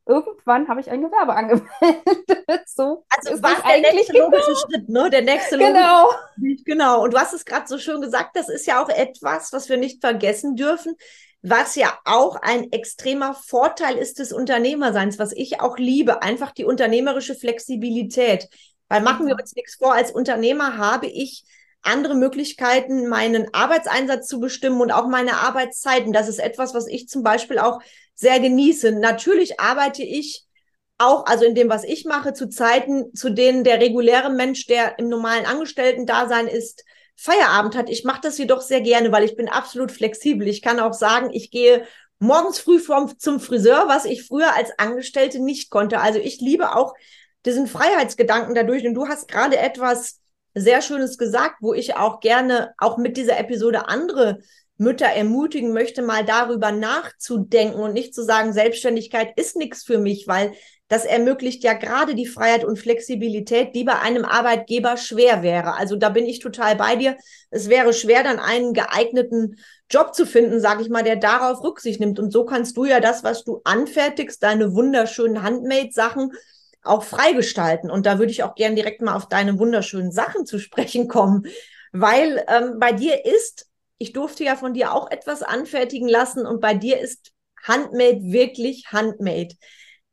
[0.06, 1.68] irgendwann habe ich ein Gewerbe angemeldet.
[2.66, 4.26] so also was der nächste genau.
[4.26, 5.10] logische Schritt, ne?
[5.10, 6.10] Der nächste genau.
[6.36, 7.02] logische Genau.
[7.02, 9.76] Und du hast es gerade so schön gesagt, das ist ja auch etwas, was wir
[9.76, 10.94] nicht vergessen dürfen,
[11.42, 16.64] was ja auch ein extremer Vorteil ist des Unternehmerseins, was ich auch liebe, einfach die
[16.64, 18.48] unternehmerische Flexibilität.
[18.88, 19.40] Weil machen wir mhm.
[19.40, 21.44] uns nichts vor, als Unternehmer habe ich
[21.82, 26.12] andere Möglichkeiten, meinen Arbeitseinsatz zu bestimmen und auch meine Arbeitszeiten.
[26.12, 27.80] Das ist etwas, was ich zum Beispiel auch
[28.16, 28.92] sehr genieße.
[28.92, 30.44] Natürlich arbeite ich
[30.98, 34.98] auch, also in dem, was ich mache, zu Zeiten, zu denen der reguläre Mensch, der
[34.98, 37.88] im normalen Angestellten-Dasein ist, Feierabend hat.
[37.88, 40.48] Ich mache das jedoch sehr gerne, weil ich bin absolut flexibel.
[40.48, 41.86] Ich kann auch sagen, ich gehe
[42.18, 46.00] morgens früh vom, zum Friseur, was ich früher als Angestellte nicht konnte.
[46.00, 46.94] Also ich liebe auch
[47.44, 48.86] diesen Freiheitsgedanken dadurch.
[48.86, 50.20] Und du hast gerade etwas
[50.54, 54.40] sehr Schönes gesagt, wo ich auch gerne auch mit dieser Episode andere
[54.78, 60.28] Mütter ermutigen möchte, mal darüber nachzudenken und nicht zu sagen, Selbstständigkeit ist nichts für mich,
[60.28, 60.52] weil
[60.88, 65.74] das ermöglicht ja gerade die Freiheit und Flexibilität, die bei einem Arbeitgeber schwer wäre.
[65.74, 67.16] Also da bin ich total bei dir.
[67.50, 69.56] Es wäre schwer, dann einen geeigneten
[69.90, 72.20] Job zu finden, sage ich mal, der darauf Rücksicht nimmt.
[72.20, 76.32] Und so kannst du ja das, was du anfertigst, deine wunderschönen Handmade-Sachen,
[76.84, 77.90] auch freigestalten.
[77.90, 81.46] Und da würde ich auch gern direkt mal auf deine wunderschönen Sachen zu sprechen kommen,
[81.90, 83.66] weil ähm, bei dir ist,
[83.98, 87.32] ich durfte ja von dir auch etwas anfertigen lassen und bei dir ist
[87.62, 89.54] Handmade wirklich Handmade.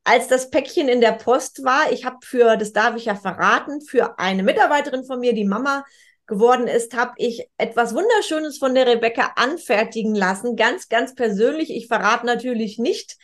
[0.06, 3.82] Als das Päckchen in der Post war, ich habe für, das darf ich ja verraten,
[3.82, 5.86] für eine Mitarbeiterin von mir, die Mama
[6.26, 11.69] geworden ist, habe ich etwas Wunderschönes von der Rebecca anfertigen lassen, ganz, ganz persönlich.
[11.69, 13.17] Ich verrate natürlich nicht,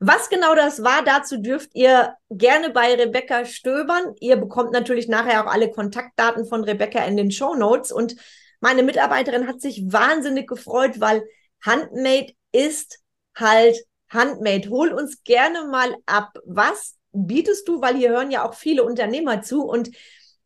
[0.00, 4.14] was genau das war, dazu dürft ihr gerne bei Rebecca stöbern.
[4.20, 7.92] Ihr bekommt natürlich nachher auch alle Kontaktdaten von Rebecca in den Show Notes.
[7.92, 8.16] Und
[8.64, 11.22] meine Mitarbeiterin hat sich wahnsinnig gefreut, weil
[11.62, 12.98] Handmade ist
[13.36, 13.76] halt
[14.08, 14.70] Handmade.
[14.70, 16.38] Hol uns gerne mal ab.
[16.46, 17.82] Was bietest du?
[17.82, 19.90] Weil hier hören ja auch viele Unternehmer zu und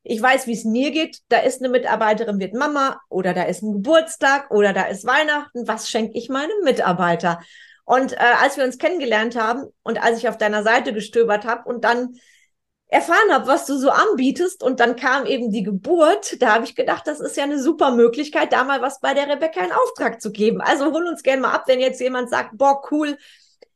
[0.03, 1.19] ich weiß, wie es mir geht.
[1.29, 5.69] Da ist eine Mitarbeiterin, wird Mama oder da ist ein Geburtstag oder da ist Weihnachten.
[5.69, 7.39] Was schenke ich meinem Mitarbeiter?
[7.85, 11.69] Und äh, als wir uns kennengelernt haben und als ich auf deiner Seite gestöbert habe
[11.69, 12.17] und dann
[12.89, 16.75] erfahren habe, was du so anbietest und dann kam eben die Geburt, da habe ich
[16.75, 20.23] gedacht, das ist ja eine super Möglichkeit, da mal was bei der Rebecca in Auftrag
[20.23, 20.61] zu geben.
[20.63, 23.19] Also hol uns gerne mal ab, wenn jetzt jemand sagt, boah, cool,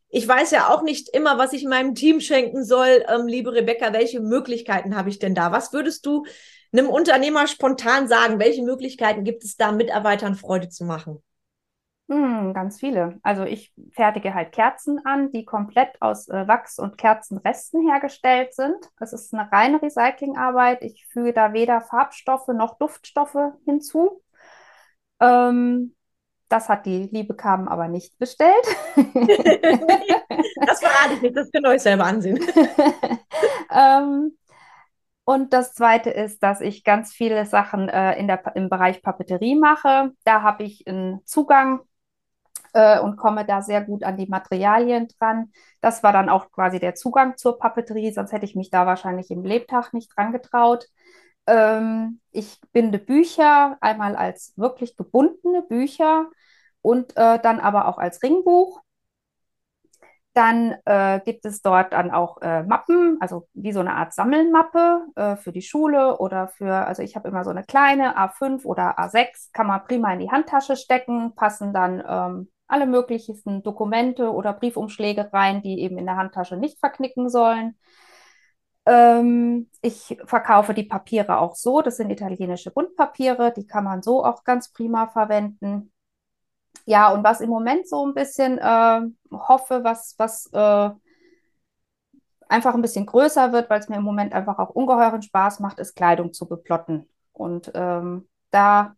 [0.08, 3.04] ich weiß ja auch nicht immer, was ich meinem Team schenken soll.
[3.08, 5.52] Ähm, liebe Rebecca, welche Möglichkeiten habe ich denn da?
[5.52, 6.24] Was würdest du
[6.72, 8.38] einem Unternehmer spontan sagen?
[8.38, 11.22] Welche Möglichkeiten gibt es da, Mitarbeitern Freude zu machen?
[12.08, 13.18] Hm, ganz viele.
[13.22, 18.76] Also ich fertige halt Kerzen an, die komplett aus äh, Wachs und Kerzenresten hergestellt sind.
[19.00, 20.82] Es ist eine reine Recyclingarbeit.
[20.82, 24.22] Ich füge da weder Farbstoffe noch Duftstoffe hinzu.
[25.20, 25.94] Ähm,
[26.48, 28.66] das hat die liebe Carmen aber nicht bestellt.
[28.96, 32.38] das verrate ich nicht, das könnt ihr euch selber ansehen.
[33.70, 34.36] ähm,
[35.24, 39.54] und das zweite ist, dass ich ganz viele Sachen äh, in der, im Bereich Papeterie
[39.54, 40.10] mache.
[40.24, 41.80] Da habe ich einen Zugang
[42.72, 45.52] äh, und komme da sehr gut an die Materialien dran.
[45.80, 49.30] Das war dann auch quasi der Zugang zur Papeterie, sonst hätte ich mich da wahrscheinlich
[49.30, 50.86] im Lebtag nicht dran getraut.
[51.46, 56.30] Ähm, ich binde Bücher, einmal als wirklich gebundene Bücher
[56.82, 58.80] und äh, dann aber auch als Ringbuch.
[60.34, 65.06] Dann äh, gibt es dort dann auch äh, Mappen, also wie so eine Art Sammelmappe
[65.14, 68.98] äh, für die Schule oder für, also ich habe immer so eine kleine A5 oder
[68.98, 74.52] A6, kann man prima in die Handtasche stecken, passen dann ähm, alle möglichen Dokumente oder
[74.52, 77.76] Briefumschläge rein, die eben in der Handtasche nicht verknicken sollen.
[78.86, 84.24] Ähm, ich verkaufe die Papiere auch so, das sind italienische Buntpapiere, die kann man so
[84.24, 85.92] auch ganz prima verwenden
[86.86, 90.90] ja, und was im Moment so ein bisschen äh, hoffe, was, was äh,
[92.48, 95.78] einfach ein bisschen größer wird, weil es mir im Moment einfach auch ungeheuren Spaß macht,
[95.78, 97.08] ist Kleidung zu beplotten.
[97.32, 98.94] Und ähm, da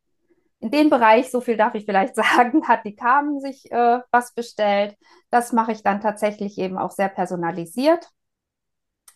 [0.65, 4.33] in dem Bereich, so viel darf ich vielleicht sagen, hat die Carmen sich äh, was
[4.33, 4.97] bestellt.
[5.29, 8.09] Das mache ich dann tatsächlich eben auch sehr personalisiert,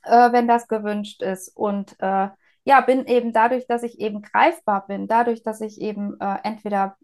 [0.02, 1.56] äh, wenn das gewünscht ist.
[1.56, 2.28] Und äh,
[2.64, 6.98] ja, bin eben dadurch, dass ich eben greifbar bin, dadurch, dass ich eben äh, entweder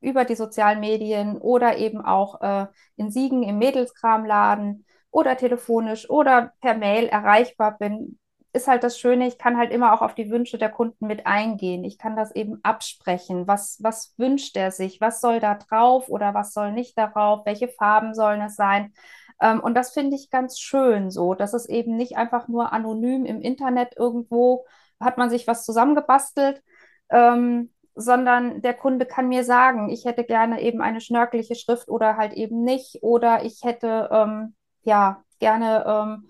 [0.00, 6.52] über die sozialen Medien oder eben auch äh, in Siegen im Mädelskramladen oder telefonisch oder
[6.60, 8.20] per Mail erreichbar bin,
[8.52, 11.26] ist halt das Schöne, ich kann halt immer auch auf die Wünsche der Kunden mit
[11.26, 11.84] eingehen.
[11.84, 13.46] Ich kann das eben absprechen.
[13.46, 15.00] Was, was wünscht er sich?
[15.00, 17.44] Was soll da drauf oder was soll nicht darauf?
[17.46, 18.92] Welche Farben sollen es sein?
[19.40, 23.24] Ähm, und das finde ich ganz schön so, dass es eben nicht einfach nur anonym
[23.26, 24.64] im Internet irgendwo
[25.00, 26.62] hat man sich was zusammengebastelt,
[27.10, 32.16] ähm, sondern der Kunde kann mir sagen, ich hätte gerne eben eine schnörkelige Schrift oder
[32.16, 36.28] halt eben nicht, oder ich hätte ähm, ja gerne ähm,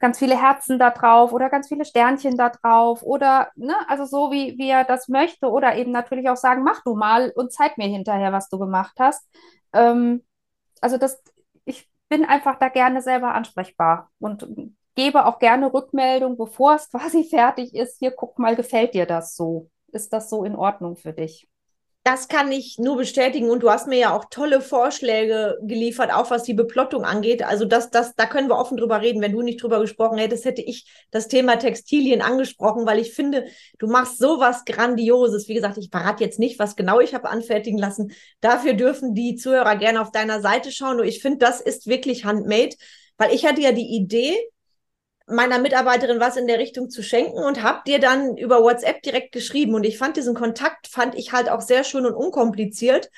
[0.00, 4.32] ganz viele Herzen da drauf oder ganz viele Sternchen da drauf oder ne, also so
[4.32, 7.78] wie, wie er das möchte oder eben natürlich auch sagen, mach du mal und zeig
[7.78, 9.28] mir hinterher, was du gemacht hast.
[9.72, 10.24] Ähm,
[10.80, 11.22] also das,
[11.64, 14.46] ich bin einfach da gerne selber ansprechbar und
[14.96, 17.98] gebe auch gerne Rückmeldung, bevor es quasi fertig ist.
[17.98, 19.70] Hier, guck mal, gefällt dir das so?
[19.92, 21.48] ist das so in Ordnung für dich?
[22.02, 26.30] Das kann ich nur bestätigen und du hast mir ja auch tolle Vorschläge geliefert, auch
[26.30, 27.42] was die Beplottung angeht.
[27.42, 29.20] Also das, das, da können wir offen drüber reden.
[29.20, 33.44] Wenn du nicht drüber gesprochen hättest, hätte ich das Thema Textilien angesprochen, weil ich finde,
[33.78, 35.46] du machst sowas Grandioses.
[35.48, 38.12] Wie gesagt, ich verrate jetzt nicht, was genau ich habe anfertigen lassen.
[38.40, 40.96] Dafür dürfen die Zuhörer gerne auf deiner Seite schauen.
[40.96, 42.76] Nur ich finde, das ist wirklich handmade,
[43.18, 44.38] weil ich hatte ja die Idee,
[45.30, 49.32] meiner Mitarbeiterin was in der Richtung zu schenken und habe dir dann über WhatsApp direkt
[49.32, 49.74] geschrieben.
[49.74, 53.10] Und ich fand diesen Kontakt, fand ich halt auch sehr schön und unkompliziert.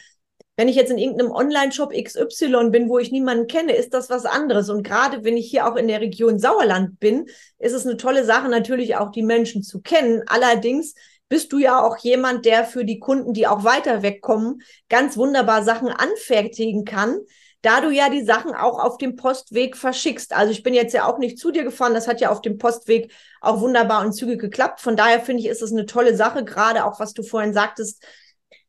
[0.57, 4.27] Wenn ich jetzt in irgendeinem Online-Shop XY bin, wo ich niemanden kenne, ist das was
[4.27, 4.69] anderes.
[4.69, 7.27] Und gerade wenn ich hier auch in der Region Sauerland bin,
[7.59, 10.23] ist es eine tolle Sache, natürlich auch die Menschen zu kennen.
[10.27, 10.95] Allerdings
[11.29, 15.63] bist du ja auch jemand, der für die Kunden, die auch weiter wegkommen, ganz wunderbar
[15.63, 17.21] Sachen anfertigen kann
[17.63, 20.35] da du ja die Sachen auch auf dem Postweg verschickst.
[20.35, 22.59] Also ich bin jetzt ja auch nicht zu dir gefahren, das hat ja auf dem
[22.59, 24.81] Postweg auch wunderbar und zügig geklappt.
[24.81, 28.05] Von daher finde ich, ist es eine tolle Sache, gerade auch was du vorhin sagtest,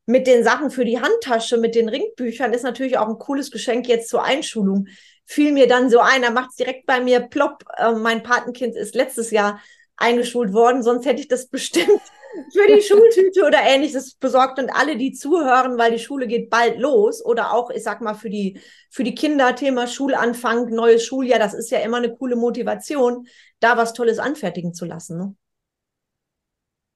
[0.06, 3.88] mit den Sachen für die Handtasche, mit den Ringbüchern, ist natürlich auch ein cooles Geschenk
[3.88, 4.88] jetzt zur Einschulung.
[5.26, 7.64] Fiel mir dann so ein, da macht es direkt bei mir plopp.
[7.78, 9.60] Äh, mein Patenkind ist letztes Jahr
[9.98, 12.02] eingeschult worden, sonst hätte ich das bestimmt
[12.52, 16.80] für die Schultüte oder ähnliches besorgt und alle, die zuhören, weil die Schule geht bald
[16.80, 21.40] los oder auch, ich sag mal, für die, für die Kinder, Thema Schulanfang, neues Schuljahr,
[21.40, 23.28] das ist ja immer eine coole Motivation,
[23.60, 25.18] da was Tolles anfertigen zu lassen.
[25.18, 25.36] Ne?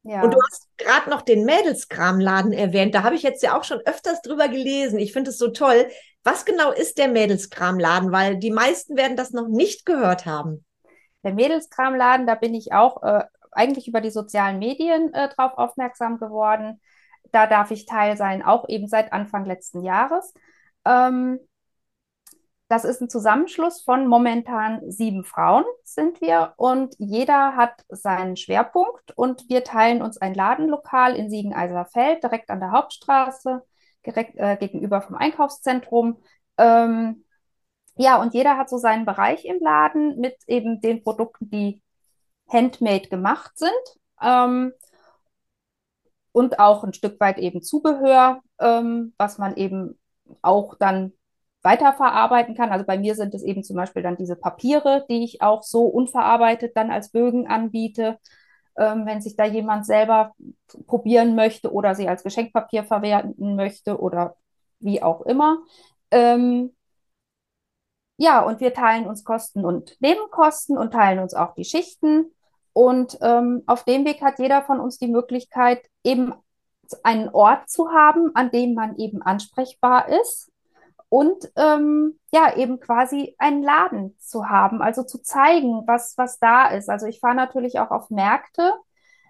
[0.08, 0.24] Ja.
[0.24, 2.96] Und du hast gerade noch den Mädelskramladen erwähnt.
[2.96, 5.00] Da habe ich jetzt ja auch schon öfters drüber gelesen.
[5.00, 5.88] Ich finde es so toll.
[6.24, 8.12] Was genau ist der Mädelskramladen?
[8.14, 10.66] Weil die meisten werden das noch nicht gehört haben.
[11.28, 16.20] Der Mädelskramladen, da bin ich auch äh, eigentlich über die sozialen Medien äh, drauf aufmerksam
[16.20, 16.80] geworden.
[17.34, 20.34] Da darf ich Teil sein, auch eben seit Anfang letzten Jahres.
[20.86, 21.40] Ähm,
[22.70, 29.12] das ist ein Zusammenschluss von momentan sieben Frauen sind wir und jeder hat seinen Schwerpunkt
[29.18, 33.64] und wir teilen uns ein Ladenlokal in Siegen-Eiserfeld direkt an der Hauptstraße,
[34.06, 36.22] direkt äh, gegenüber vom Einkaufszentrum.
[36.58, 37.26] Ähm,
[37.98, 41.82] ja, und jeder hat so seinen Bereich im Laden mit eben den Produkten, die
[42.48, 43.72] handmade gemacht sind.
[44.22, 44.74] Ähm,
[46.32, 50.00] und auch ein Stück weit eben Zubehör, ähm, was man eben
[50.42, 51.14] auch dann
[51.64, 52.72] weiterverarbeiten kann.
[52.72, 55.86] Also bei mir sind es eben zum Beispiel dann diese Papiere, die ich auch so
[55.86, 58.20] unverarbeitet dann als Bögen anbiete.
[58.78, 60.34] Ähm, wenn sich da jemand selber
[60.86, 64.36] probieren möchte oder sie als Geschenkpapier verwerten möchte oder
[64.80, 65.58] wie auch immer.
[66.12, 66.77] Ähm,
[68.18, 72.34] ja, und wir teilen uns Kosten und Nebenkosten und teilen uns auch die Schichten.
[72.74, 76.34] Und ähm, auf dem Weg hat jeder von uns die Möglichkeit, eben
[77.04, 80.52] einen Ort zu haben, an dem man eben ansprechbar ist
[81.10, 86.68] und ähm, ja, eben quasi einen Laden zu haben, also zu zeigen, was, was da
[86.68, 86.90] ist.
[86.90, 88.74] Also ich fahre natürlich auch auf Märkte,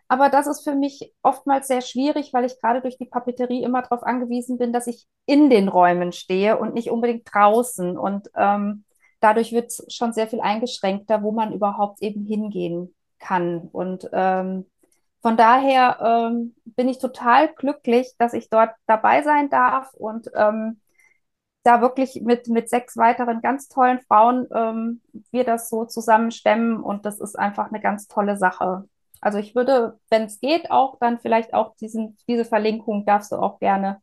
[0.08, 3.82] aber das ist für mich oftmals sehr schwierig, weil ich gerade durch die Papeterie immer
[3.82, 7.98] darauf angewiesen bin, dass ich in den Räumen stehe und nicht unbedingt draußen.
[7.98, 8.86] Und ähm,
[9.20, 13.70] dadurch wird es schon sehr viel eingeschränkter, wo man überhaupt eben hingehen kann.
[13.72, 14.66] Und ähm,
[15.22, 20.80] von daher ähm, bin ich total glücklich, dass ich dort dabei sein darf und ähm,
[21.64, 26.82] da wirklich mit, mit sechs weiteren ganz tollen Frauen ähm, wir das so zusammen stemmen
[26.82, 28.88] und das ist einfach eine ganz tolle Sache.
[29.22, 33.38] Also ich würde, wenn es geht, auch dann vielleicht auch diesen, diese Verlinkung darfst du
[33.38, 34.02] auch gerne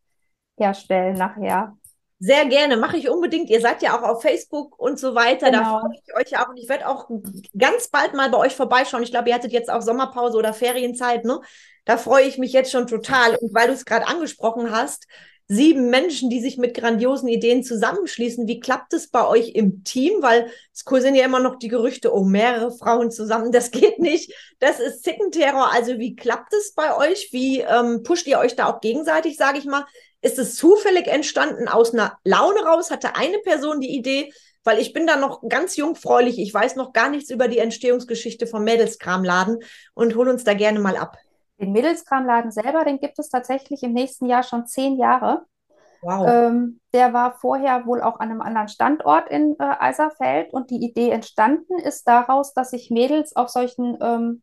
[0.57, 1.77] herstellen nachher.
[2.21, 3.51] Sehr gerne, mache ich unbedingt.
[3.51, 5.51] Ihr seid ja auch auf Facebook und so weiter.
[5.51, 5.63] Genau.
[5.63, 6.49] Da freue ich euch ja auch.
[6.49, 7.11] Und ich werde auch
[7.59, 9.03] ganz bald mal bei euch vorbeischauen.
[9.03, 11.41] Ich glaube, ihr hattet jetzt auch Sommerpause oder Ferienzeit, ne?
[11.85, 13.37] Da freue ich mich jetzt schon total.
[13.37, 15.07] Und weil du es gerade angesprochen hast,
[15.47, 18.47] sieben Menschen, die sich mit grandiosen Ideen zusammenschließen.
[18.47, 20.23] Wie klappt es bei euch im Team?
[20.23, 24.33] Weil es sind ja immer noch die Gerüchte, oh, mehrere Frauen zusammen, das geht nicht.
[24.59, 25.71] Das ist Zickenterror.
[25.73, 27.29] Also wie klappt es bei euch?
[27.33, 29.85] Wie ähm, pusht ihr euch da auch gegenseitig, sage ich mal?
[30.23, 32.91] Ist es zufällig entstanden aus einer Laune raus?
[32.91, 34.33] Hatte eine Person die Idee?
[34.63, 36.39] Weil ich bin da noch ganz jungfräulich.
[36.39, 39.59] Ich weiß noch gar nichts über die Entstehungsgeschichte vom Mädelskramladen
[39.93, 41.19] und hol uns da gerne mal ab.
[41.65, 45.47] Den Mädelskramladen selber, den gibt es tatsächlich im nächsten Jahr schon zehn Jahre.
[46.03, 46.27] Wow.
[46.29, 50.85] Ähm, der war vorher wohl auch an einem anderen Standort in äh, Eiserfeld und die
[50.85, 54.43] Idee entstanden ist daraus, dass sich Mädels auf solchen ähm,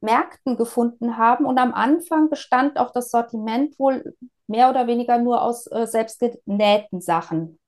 [0.00, 4.14] Märkten gefunden haben und am Anfang bestand auch das Sortiment wohl
[4.46, 7.58] mehr oder weniger nur aus äh, selbstgenähten Sachen.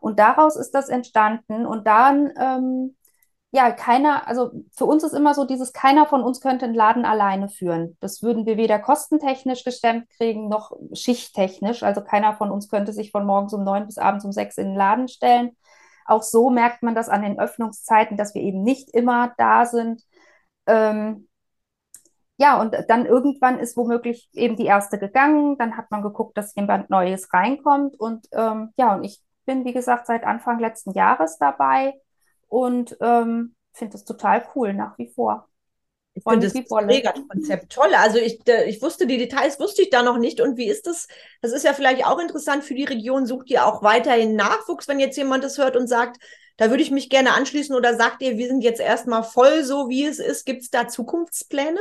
[0.00, 2.96] Und daraus ist das entstanden und dann ähm,
[3.54, 7.04] ja, keiner, also für uns ist immer so dieses, keiner von uns könnte einen Laden
[7.04, 7.98] alleine führen.
[8.00, 11.82] Das würden wir weder kostentechnisch gestemmt kriegen, noch schichttechnisch.
[11.82, 14.68] Also keiner von uns könnte sich von morgens um neun bis abends um sechs in
[14.68, 15.54] den Laden stellen.
[16.06, 20.02] Auch so merkt man das an den Öffnungszeiten, dass wir eben nicht immer da sind.
[20.66, 21.28] Ähm,
[22.38, 25.58] ja, und dann irgendwann ist womöglich eben die erste gegangen.
[25.58, 28.00] Dann hat man geguckt, dass jemand Neues reinkommt.
[28.00, 31.94] Und ähm, ja, und ich bin, wie gesagt, seit Anfang letzten Jahres dabei
[32.52, 35.48] und ähm, finde das total cool nach wie vor.
[36.12, 37.94] Ich finde das mega Konzept toll.
[37.94, 40.42] Also ich, ich wusste die Details, wusste ich da noch nicht.
[40.42, 41.08] Und wie ist das?
[41.40, 43.24] Das ist ja vielleicht auch interessant für die Region.
[43.24, 46.18] Sucht ihr auch weiterhin Nachwuchs, wenn jetzt jemand das hört und sagt,
[46.58, 49.88] da würde ich mich gerne anschließen oder sagt ihr, wir sind jetzt erstmal voll so,
[49.88, 50.44] wie es ist?
[50.44, 51.80] Gibt es da Zukunftspläne?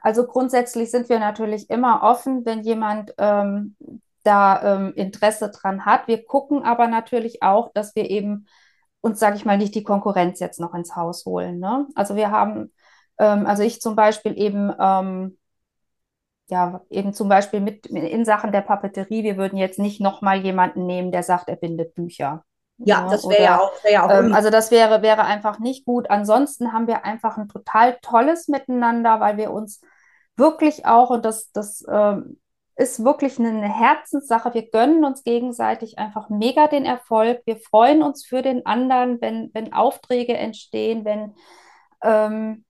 [0.00, 3.74] Also grundsätzlich sind wir natürlich immer offen, wenn jemand ähm,
[4.22, 6.06] da ähm, Interesse dran hat.
[6.06, 8.46] Wir gucken aber natürlich auch, dass wir eben
[9.04, 11.58] uns, sage ich mal, nicht die Konkurrenz jetzt noch ins Haus holen.
[11.58, 11.86] Ne?
[11.94, 12.72] Also wir haben,
[13.18, 15.36] ähm, also ich zum Beispiel eben, ähm,
[16.48, 20.86] ja, eben zum Beispiel mit in Sachen der Papeterie, wir würden jetzt nicht nochmal jemanden
[20.86, 22.44] nehmen, der sagt, er bindet Bücher.
[22.78, 23.10] Ja, ne?
[23.10, 23.84] das wäre ja auch.
[23.84, 26.08] Wär ja auch ähm, also das wäre, wäre einfach nicht gut.
[26.08, 29.82] Ansonsten haben wir einfach ein total tolles Miteinander, weil wir uns
[30.36, 32.40] wirklich auch, und das, das ähm,
[32.76, 34.52] ist wirklich eine Herzenssache.
[34.54, 37.42] Wir gönnen uns gegenseitig einfach mega den Erfolg.
[37.44, 41.34] Wir freuen uns für den anderen, wenn, wenn Aufträge entstehen, wenn
[42.02, 42.64] ähm,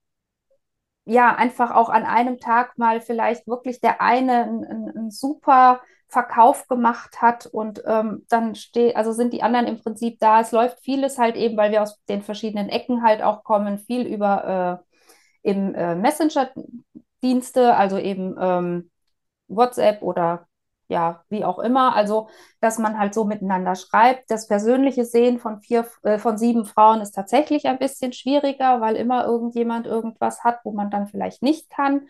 [1.05, 7.21] ja einfach auch an einem Tag mal vielleicht wirklich der eine einen super Verkauf gemacht
[7.21, 10.39] hat und ähm, dann steht, also sind die anderen im Prinzip da.
[10.41, 14.05] Es läuft vieles halt eben, weil wir aus den verschiedenen Ecken halt auch kommen, viel
[14.05, 14.81] über
[15.43, 18.91] äh, im äh, Messenger-Dienste, also eben ähm,
[19.47, 20.47] WhatsApp oder
[20.87, 21.95] ja, wie auch immer.
[21.95, 22.29] Also,
[22.61, 24.29] dass man halt so miteinander schreibt.
[24.29, 28.95] Das persönliche Sehen von vier, äh, von sieben Frauen ist tatsächlich ein bisschen schwieriger, weil
[28.95, 32.07] immer irgendjemand irgendwas hat, wo man dann vielleicht nicht kann.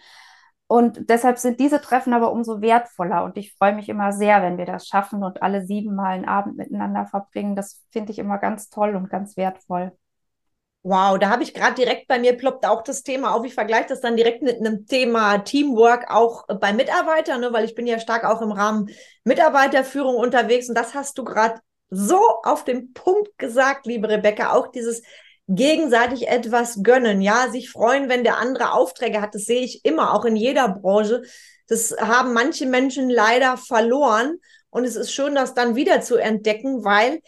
[0.68, 3.24] Und deshalb sind diese Treffen aber umso wertvoller.
[3.24, 6.26] Und ich freue mich immer sehr, wenn wir das schaffen und alle sieben Mal einen
[6.26, 7.56] Abend miteinander verbringen.
[7.56, 9.96] Das finde ich immer ganz toll und ganz wertvoll.
[10.88, 13.44] Wow, da habe ich gerade direkt bei mir ploppt auch das Thema auf.
[13.44, 17.74] Ich vergleiche das dann direkt mit einem Thema Teamwork auch bei Mitarbeitern, ne, weil ich
[17.74, 18.92] bin ja stark auch im Rahmen
[19.24, 24.68] Mitarbeiterführung unterwegs und das hast du gerade so auf den Punkt gesagt, liebe Rebecca, auch
[24.68, 25.02] dieses
[25.48, 30.14] gegenseitig etwas gönnen, ja, sich freuen, wenn der andere Aufträge hat, das sehe ich immer,
[30.14, 31.24] auch in jeder Branche.
[31.68, 34.36] Das haben manche Menschen leider verloren
[34.70, 37.22] und es ist schön, das dann wieder zu entdecken, weil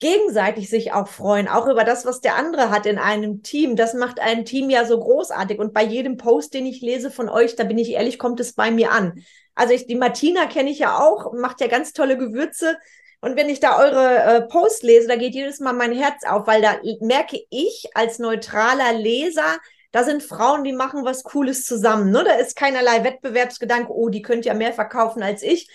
[0.00, 3.74] gegenseitig sich auch freuen, auch über das, was der andere hat in einem Team.
[3.74, 5.58] Das macht ein Team ja so großartig.
[5.58, 8.52] Und bei jedem Post, den ich lese von euch, da bin ich ehrlich, kommt es
[8.52, 9.24] bei mir an.
[9.54, 12.78] Also ich, die Martina kenne ich ja auch, macht ja ganz tolle Gewürze.
[13.20, 16.46] Und wenn ich da eure äh, Posts lese, da geht jedes Mal mein Herz auf,
[16.46, 19.58] weil da merke ich als neutraler Leser,
[19.90, 22.12] da sind Frauen, die machen was Cooles zusammen.
[22.12, 22.22] Ne?
[22.22, 25.68] Da ist keinerlei Wettbewerbsgedanke, oh, die könnt ja mehr verkaufen als ich,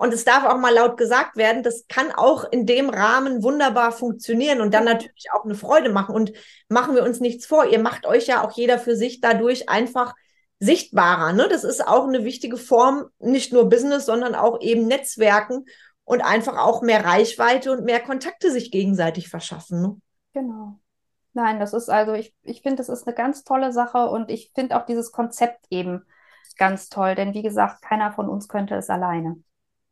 [0.00, 3.92] Und es darf auch mal laut gesagt werden, das kann auch in dem Rahmen wunderbar
[3.92, 6.14] funktionieren und dann natürlich auch eine Freude machen.
[6.14, 6.32] Und
[6.70, 10.14] machen wir uns nichts vor, ihr macht euch ja auch jeder für sich dadurch einfach
[10.58, 11.34] sichtbarer.
[11.34, 11.48] Ne?
[11.50, 15.66] Das ist auch eine wichtige Form, nicht nur Business, sondern auch eben Netzwerken
[16.04, 19.82] und einfach auch mehr Reichweite und mehr Kontakte sich gegenseitig verschaffen.
[19.82, 20.00] Ne?
[20.32, 20.80] Genau.
[21.34, 24.50] Nein, das ist also, ich, ich finde, das ist eine ganz tolle Sache und ich
[24.54, 26.06] finde auch dieses Konzept eben
[26.56, 29.36] ganz toll, denn wie gesagt, keiner von uns könnte es alleine.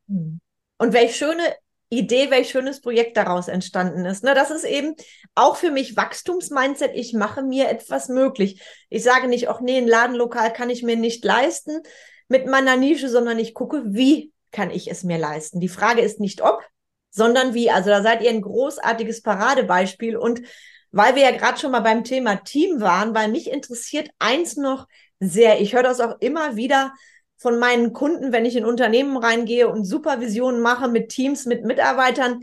[0.09, 0.41] Hm.
[0.79, 1.43] Und welche schöne
[1.91, 4.23] Idee, welch schönes Projekt daraus entstanden ist.
[4.23, 4.95] Ne, das ist eben
[5.35, 6.93] auch für mich Wachstumsmindset.
[6.95, 8.63] Ich mache mir etwas möglich.
[8.91, 11.81] Ich sage nicht, ach nee, ein Ladenlokal kann ich mir nicht leisten
[12.29, 15.61] mit meiner Nische, sondern ich gucke, wie kann ich es mir leisten.
[15.61, 16.63] Die Frage ist nicht ob,
[17.11, 17.71] sondern wie.
[17.71, 20.17] Also da seid ihr ein großartiges Paradebeispiel.
[20.17, 20.43] Und
[20.91, 24.87] weil wir ja gerade schon mal beim Thema Team waren, weil mich interessiert eins noch
[25.21, 25.61] sehr.
[25.63, 26.93] Ich höre das auch immer wieder
[27.39, 32.43] von meinen Kunden, wenn ich in Unternehmen reingehe und Supervisionen mache mit Teams, mit Mitarbeitern.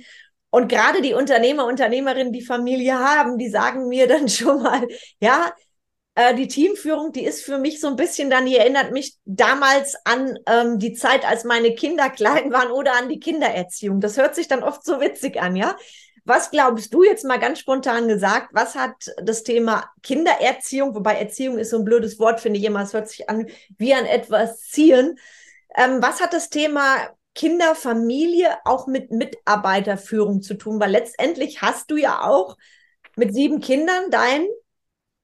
[0.49, 4.87] Und gerade die Unternehmer, Unternehmerinnen, die Familie haben, die sagen mir dann schon mal,
[5.19, 5.53] ja,
[6.15, 9.95] äh, die Teamführung, die ist für mich so ein bisschen dann, die erinnert mich damals
[10.05, 13.99] an ähm, die Zeit, als meine Kinder klein waren oder an die Kindererziehung.
[13.99, 15.75] Das hört sich dann oft so witzig an, ja.
[16.25, 18.49] Was glaubst du jetzt mal ganz spontan gesagt?
[18.51, 22.81] Was hat das Thema Kindererziehung, wobei Erziehung ist so ein blödes Wort, finde ich immer,
[22.81, 23.47] es hört sich an
[23.77, 25.19] wie an etwas ziehen.
[25.75, 26.97] Ähm, was hat das Thema
[27.35, 30.79] Kinderfamilie auch mit Mitarbeiterführung zu tun?
[30.79, 32.57] Weil letztendlich hast du ja auch
[33.15, 34.47] mit sieben Kindern dein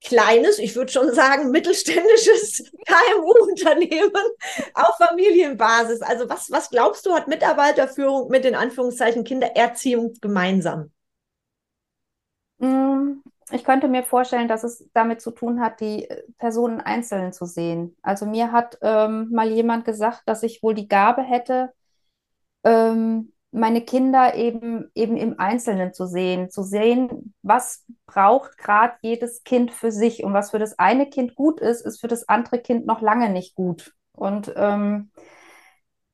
[0.04, 4.12] kleines, ich würde schon sagen, mittelständisches KMU-Unternehmen
[4.74, 6.02] auf Familienbasis.
[6.02, 10.92] Also was, was glaubst du, hat Mitarbeiterführung mit den Anführungszeichen Kindererziehung gemeinsam?
[12.58, 13.22] Mm,
[13.52, 17.96] ich könnte mir vorstellen, dass es damit zu tun hat, die Personen einzeln zu sehen.
[18.02, 21.72] Also mir hat ähm, mal jemand gesagt, dass ich wohl die Gabe hätte,
[22.64, 29.44] ähm, meine Kinder eben, eben im Einzelnen zu sehen, zu sehen, was braucht gerade jedes
[29.44, 32.60] Kind für sich und was für das eine Kind gut ist, ist für das andere
[32.60, 33.94] Kind noch lange nicht gut.
[34.14, 35.12] Und ähm,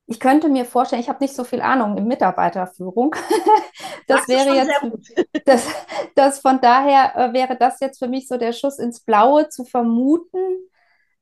[0.07, 3.13] ich könnte mir vorstellen, ich habe nicht so viel Ahnung in Mitarbeiterführung.
[4.07, 5.67] das, das wäre jetzt, das,
[6.15, 9.65] das von daher äh, wäre das jetzt für mich so der Schuss ins Blaue zu
[9.65, 10.69] vermuten,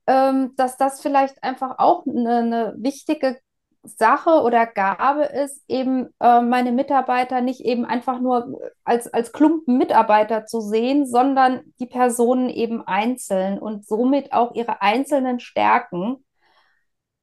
[0.07, 3.39] ähm, dass das vielleicht einfach auch eine, eine wichtige
[3.87, 9.77] Sache oder Gabe ist, eben äh, meine Mitarbeiter nicht eben einfach nur als, als Klumpen
[9.77, 16.25] Mitarbeiter zu sehen, sondern die Personen eben einzeln und somit auch ihre einzelnen Stärken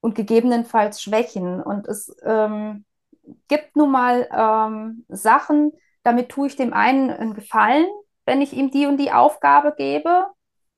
[0.00, 1.62] und gegebenenfalls Schwächen.
[1.62, 2.84] Und es ähm,
[3.48, 7.86] gibt nun mal ähm, Sachen, damit tue ich dem einen einen Gefallen,
[8.26, 10.26] wenn ich ihm die und die Aufgabe gebe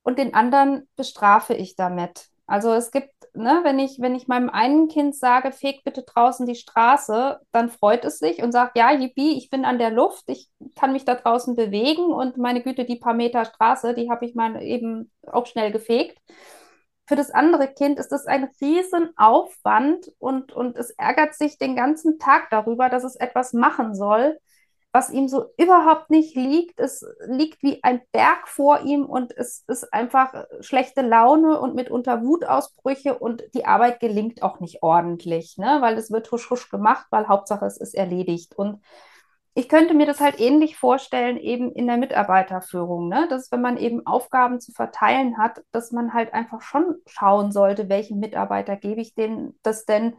[0.02, 2.28] und den anderen bestrafe ich damit.
[2.46, 6.46] Also es gibt ne, wenn ich, wenn ich meinem einen Kind sage, feg bitte draußen
[6.46, 10.24] die Straße, dann freut es sich und sagt, ja, yippie, ich bin an der Luft,
[10.28, 14.24] ich kann mich da draußen bewegen und meine Güte, die paar Meter Straße, die habe
[14.26, 16.18] ich mal eben auch schnell gefegt.
[17.06, 22.18] Für das andere Kind ist das ein Riesenaufwand und, und es ärgert sich den ganzen
[22.18, 24.38] Tag darüber, dass es etwas machen soll,
[24.94, 26.78] was ihm so überhaupt nicht liegt.
[26.78, 32.22] Es liegt wie ein Berg vor ihm und es ist einfach schlechte Laune und mitunter
[32.22, 35.78] Wutausbrüche und die Arbeit gelingt auch nicht ordentlich, ne?
[35.80, 38.54] weil es wird husch husch gemacht, weil Hauptsache es ist erledigt.
[38.56, 38.84] Und
[39.54, 43.26] ich könnte mir das halt ähnlich vorstellen, eben in der Mitarbeiterführung, ne?
[43.28, 47.88] dass wenn man eben Aufgaben zu verteilen hat, dass man halt einfach schon schauen sollte,
[47.88, 50.14] welchen Mitarbeiter gebe ich denen das denn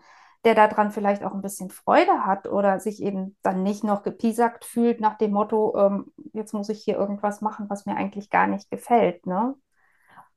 [0.46, 4.64] der daran vielleicht auch ein bisschen Freude hat oder sich eben dann nicht noch gepiesackt
[4.64, 8.48] fühlt nach dem Motto, ähm, jetzt muss ich hier irgendwas machen, was mir eigentlich gar
[8.48, 9.26] nicht gefällt.
[9.26, 9.56] Ne?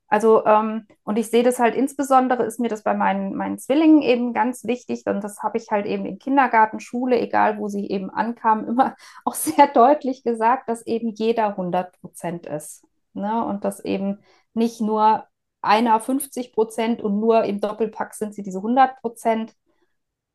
[0.09, 4.01] Also, ähm, und ich sehe das halt insbesondere, ist mir das bei meinen, meinen Zwillingen
[4.01, 5.05] eben ganz wichtig.
[5.07, 8.97] Und das habe ich halt eben in Kindergarten, Schule, egal wo sie eben ankamen, immer
[9.25, 12.87] auch sehr deutlich gesagt, dass eben jeder 100 Prozent ist.
[13.13, 13.45] Ne?
[13.45, 14.21] Und dass eben
[14.55, 15.27] nicht nur
[15.61, 19.55] einer 50 Prozent und nur im Doppelpack sind sie diese 100 Prozent,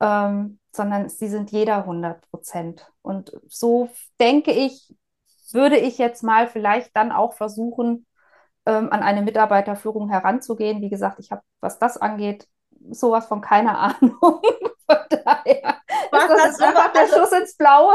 [0.04, 2.92] ähm, sondern sie sind jeder 100 Prozent.
[3.02, 3.90] Und so
[4.20, 4.94] denke ich,
[5.54, 8.06] würde ich jetzt mal vielleicht dann auch versuchen,
[8.66, 10.82] ähm, an eine Mitarbeiterführung heranzugehen.
[10.82, 12.48] Wie gesagt, ich habe, was das angeht,
[12.92, 14.42] sowas von keine Ahnung.
[14.86, 15.78] von daher
[16.12, 17.94] was, ist das, das einfach der Schuss ins Blaue.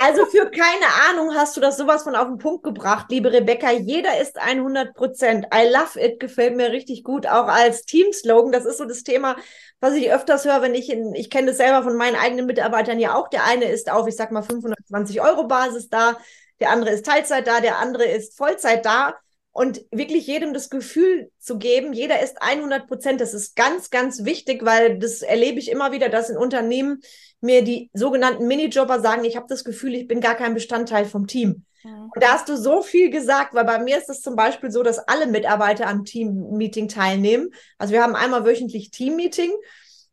[0.00, 3.70] Also für keine Ahnung hast du das sowas von auf den Punkt gebracht, liebe Rebecca.
[3.70, 5.46] Jeder ist 100 Prozent.
[5.54, 8.52] I love it, gefällt mir richtig gut, auch als Teamslogan.
[8.52, 9.36] Das ist so das Thema,
[9.80, 12.98] was ich öfters höre, wenn ich in, ich kenne das selber von meinen eigenen Mitarbeitern
[12.98, 13.28] ja auch.
[13.28, 16.16] Der eine ist auf, ich sag mal, 520 Euro Basis da,
[16.60, 19.14] der andere ist Teilzeit da, der andere ist Vollzeit da.
[19.54, 23.20] und wirklich jedem das Gefühl zu geben, jeder ist 100 Prozent.
[23.20, 27.02] Das ist ganz, ganz wichtig, weil das erlebe ich immer wieder, dass in Unternehmen
[27.42, 31.26] mir die sogenannten Minijobber sagen, ich habe das Gefühl, ich bin gar kein Bestandteil vom
[31.26, 31.64] Team.
[31.82, 32.10] Mhm.
[32.14, 34.82] Und da hast du so viel gesagt, weil bei mir ist es zum Beispiel so,
[34.82, 37.50] dass alle Mitarbeiter am Team-Meeting teilnehmen.
[37.78, 39.52] Also wir haben einmal wöchentlich Team-Meeting,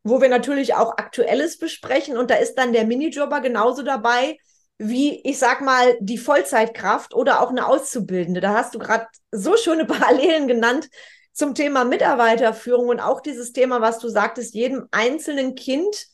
[0.04, 4.38] wo wir natürlich auch Aktuelles besprechen und da ist dann der Minijobber genauso dabei
[4.82, 8.40] wie, ich sag mal, die Vollzeitkraft oder auch eine Auszubildende.
[8.40, 10.90] Da hast du gerade so schöne Parallelen genannt
[11.34, 16.08] zum Thema Mitarbeiterführung und auch dieses Thema, was du sagtest, jedem einzelnen Kind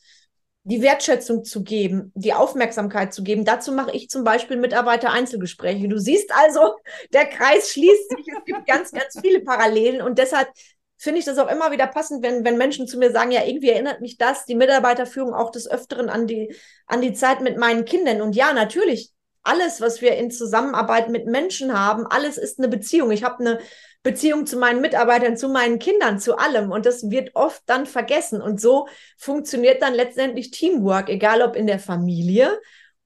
[0.66, 3.44] die Wertschätzung zu geben, die Aufmerksamkeit zu geben.
[3.44, 5.86] Dazu mache ich zum Beispiel Mitarbeiter-Einzelgespräche.
[5.86, 6.74] Du siehst also,
[7.12, 8.26] der Kreis schließt sich.
[8.26, 10.48] Es gibt ganz, ganz viele Parallelen und deshalb
[10.98, 13.68] finde ich das auch immer wieder passend, wenn, wenn Menschen zu mir sagen, ja, irgendwie
[13.68, 16.52] erinnert mich das, die Mitarbeiterführung auch des Öfteren an die,
[16.86, 18.20] an die Zeit mit meinen Kindern.
[18.20, 19.12] Und ja, natürlich,
[19.44, 23.12] alles, was wir in Zusammenarbeit mit Menschen haben, alles ist eine Beziehung.
[23.12, 23.58] Ich habe eine
[24.06, 26.70] Beziehung zu meinen Mitarbeitern, zu meinen Kindern, zu allem.
[26.70, 28.40] Und das wird oft dann vergessen.
[28.40, 28.86] Und so
[29.18, 32.60] funktioniert dann letztendlich Teamwork, egal ob in der Familie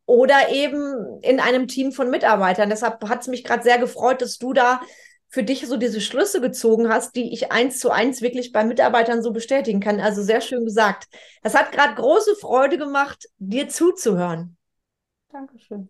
[0.04, 2.68] oder eben in einem Team von Mitarbeitern.
[2.68, 4.82] Deshalb hat es mich gerade sehr gefreut, dass du da
[5.28, 9.22] für dich so diese Schlüsse gezogen hast, die ich eins zu eins wirklich bei Mitarbeitern
[9.22, 10.00] so bestätigen kann.
[10.00, 11.08] Also sehr schön gesagt.
[11.42, 14.58] Das hat gerade große Freude gemacht, dir zuzuhören.
[15.32, 15.88] Dankeschön.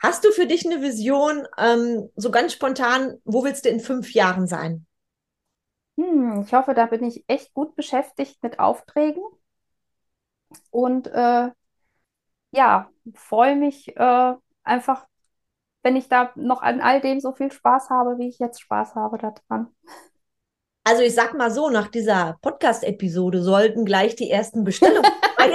[0.00, 4.12] Hast du für dich eine Vision, ähm, so ganz spontan, wo willst du in fünf
[4.14, 4.86] Jahren sein?
[5.96, 9.22] Hm, ich hoffe, da bin ich echt gut beschäftigt mit Aufträgen
[10.70, 11.50] und äh,
[12.52, 15.06] ja, freue mich äh, einfach
[15.82, 18.94] wenn ich da noch an all dem so viel Spaß habe, wie ich jetzt Spaß
[18.94, 19.68] habe daran.
[20.84, 25.54] Also ich sag mal so, nach dieser Podcast-Episode sollten gleich die ersten Bestellungen Also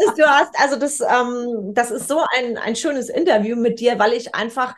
[0.00, 3.98] ist, du hast, also das, ähm, das ist so ein, ein schönes Interview mit dir,
[3.98, 4.74] weil ich einfach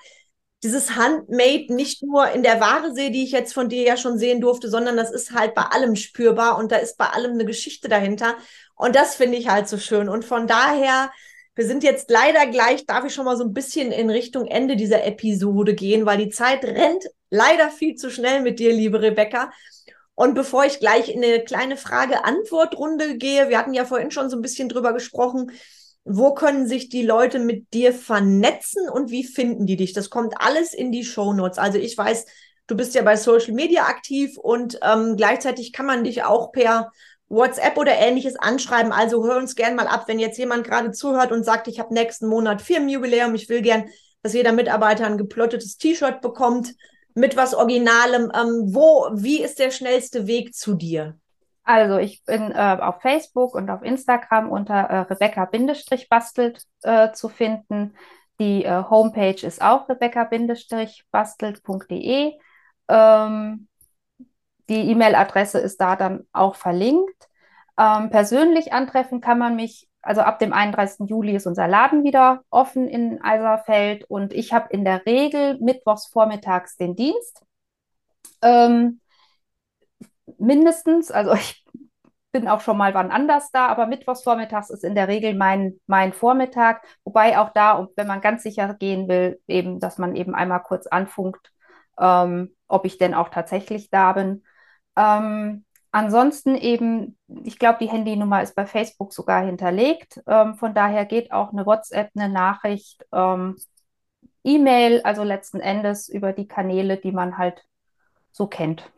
[0.63, 4.19] dieses Handmade nicht nur in der Ware sehe, die ich jetzt von dir ja schon
[4.19, 7.45] sehen durfte, sondern das ist halt bei allem spürbar und da ist bei allem eine
[7.45, 8.37] Geschichte dahinter.
[8.75, 10.09] Und das finde ich halt so schön.
[10.09, 11.11] Und von daher
[11.59, 14.77] wir sind jetzt leider gleich, darf ich schon mal so ein bisschen in Richtung Ende
[14.77, 19.51] dieser Episode gehen, weil die Zeit rennt leider viel zu schnell mit dir, liebe Rebecca.
[20.19, 24.37] Und bevor ich gleich in eine kleine Frage-Antwort-Runde gehe, wir hatten ja vorhin schon so
[24.37, 25.53] ein bisschen drüber gesprochen,
[26.03, 29.93] wo können sich die Leute mit dir vernetzen und wie finden die dich?
[29.93, 31.59] Das kommt alles in die Show Notes.
[31.59, 32.27] Also ich weiß,
[32.67, 36.91] du bist ja bei Social Media aktiv und ähm, gleichzeitig kann man dich auch per
[37.29, 38.91] WhatsApp oder ähnliches anschreiben.
[38.91, 41.95] Also hör uns gern mal ab, wenn jetzt jemand gerade zuhört und sagt, ich habe
[41.95, 43.85] nächsten Monat Firmenjubiläum, ich will gern,
[44.25, 46.75] dass jeder Mitarbeiter ein geplottetes T-Shirt bekommt
[47.19, 48.33] mit was Originalem.
[48.35, 51.19] Ähm, wo, wie ist der schnellste Weg zu dir?
[51.65, 57.95] Also ich bin äh, auf Facebook und auf Instagram unter äh, Rebecca-bastelt äh, zu finden.
[58.41, 62.33] Die äh, Homepage ist auch rebecca-bastelt.de.
[62.89, 63.69] Ähm,
[64.69, 67.29] die E-Mail-Adresse ist da dann auch verlinkt.
[67.79, 71.07] Ähm, persönlich antreffen kann man mich, also ab dem 31.
[71.07, 76.07] Juli ist unser Laden wieder offen in Eiserfeld und ich habe in der Regel mittwochs
[76.07, 77.45] vormittags den Dienst.
[78.41, 79.03] Ähm,
[80.39, 81.63] mindestens, also ich
[82.33, 85.79] bin auch schon mal wann anders da, aber mittwochs vormittags ist in der Regel mein,
[85.87, 90.35] mein Vormittag, wobei auch da, wenn man ganz sicher gehen will, eben, dass man eben
[90.35, 91.53] einmal kurz anfunkt,
[92.01, 94.43] ähm, ob ich denn auch tatsächlich da bin.
[94.97, 100.21] Ähm, ansonsten eben, ich glaube, die Handynummer ist bei Facebook sogar hinterlegt.
[100.27, 103.57] Ähm, von daher geht auch eine WhatsApp, eine Nachricht, ähm,
[104.45, 107.65] E-Mail, also letzten Endes über die Kanäle, die man halt
[108.33, 108.91] so kennt.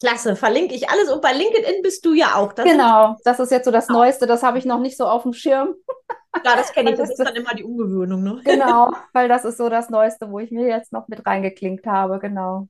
[0.00, 1.10] Klasse, verlinke ich alles.
[1.10, 2.52] Und bei LinkedIn bist du ja auch.
[2.52, 5.22] Das genau, das ist jetzt so das Neueste, das habe ich noch nicht so auf
[5.22, 5.74] dem Schirm.
[6.44, 8.22] Ja, das kenne ich, das, das ist dann immer die Ungewöhnung.
[8.22, 8.42] Ne?
[8.44, 12.18] Genau, weil das ist so das Neueste, wo ich mir jetzt noch mit reingeklinkt habe,
[12.18, 12.68] genau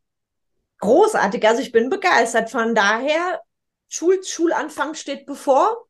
[0.78, 1.46] großartig.
[1.46, 2.50] Also ich bin begeistert.
[2.50, 3.40] Von daher,
[3.88, 5.86] Schul Schulanfang steht bevor.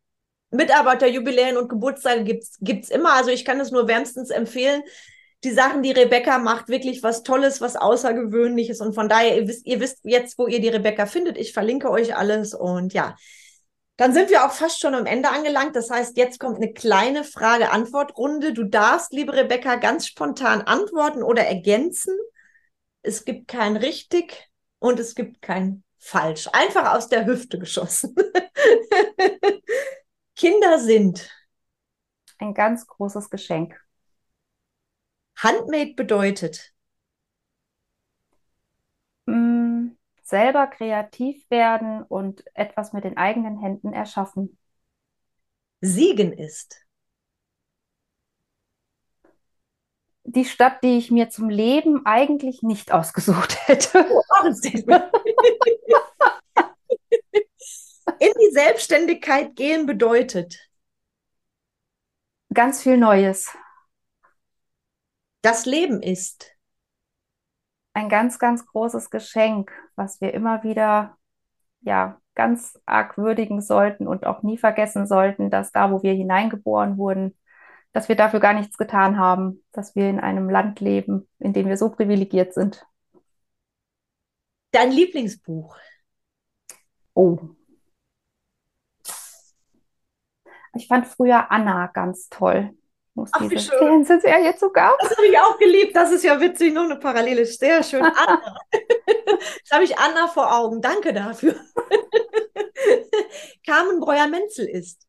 [0.50, 3.14] Mitarbeiterjubiläen und Geburtstage gibt's gibt's immer.
[3.14, 4.82] Also ich kann es nur wärmstens empfehlen.
[5.44, 8.80] Die Sachen, die Rebecca macht, wirklich was Tolles, was Außergewöhnliches.
[8.80, 11.36] Und von daher, ihr wisst, ihr wisst jetzt, wo ihr die Rebecca findet.
[11.36, 12.54] Ich verlinke euch alles.
[12.54, 13.16] Und ja,
[13.96, 15.76] dann sind wir auch fast schon am Ende angelangt.
[15.76, 18.52] Das heißt, jetzt kommt eine kleine Frage-Antwort-Runde.
[18.54, 22.14] Du darfst, liebe Rebecca, ganz spontan antworten oder ergänzen.
[23.02, 24.48] Es gibt kein richtig
[24.78, 26.48] und es gibt kein falsch.
[26.52, 28.14] Einfach aus der Hüfte geschossen.
[30.36, 31.30] Kinder sind
[32.38, 33.80] ein ganz großes Geschenk.
[35.36, 36.72] Handmade bedeutet
[39.26, 39.88] mm,
[40.22, 44.58] selber kreativ werden und etwas mit den eigenen Händen erschaffen.
[45.80, 46.85] Siegen ist
[50.26, 54.04] die Stadt, die ich mir zum Leben eigentlich nicht ausgesucht hätte.
[54.10, 54.22] Oh,
[58.18, 60.58] In die Selbstständigkeit gehen bedeutet
[62.52, 63.50] ganz viel Neues.
[65.42, 66.56] Das Leben ist
[67.94, 71.16] ein ganz, ganz großes Geschenk, was wir immer wieder
[71.80, 76.98] ja ganz arg würdigen sollten und auch nie vergessen sollten, dass da, wo wir hineingeboren
[76.98, 77.36] wurden,
[77.92, 81.66] dass wir dafür gar nichts getan haben, dass wir in einem Land leben, in dem
[81.66, 82.86] wir so privilegiert sind.
[84.72, 85.76] Dein Lieblingsbuch?
[87.14, 87.38] Oh.
[90.74, 92.70] Ich fand früher Anna ganz toll.
[93.14, 93.78] Muss Ach, wie schön.
[93.78, 94.94] Fernsehserie sogar.
[95.00, 95.96] Das habe ich auch geliebt.
[95.96, 97.46] Das ist ja witzig, nur eine Parallele.
[97.46, 98.02] Sehr schön.
[98.04, 98.58] Anna.
[99.56, 100.82] Jetzt habe ich Anna vor Augen.
[100.82, 101.54] Danke dafür.
[103.66, 105.05] Carmen Breuer-Menzel ist.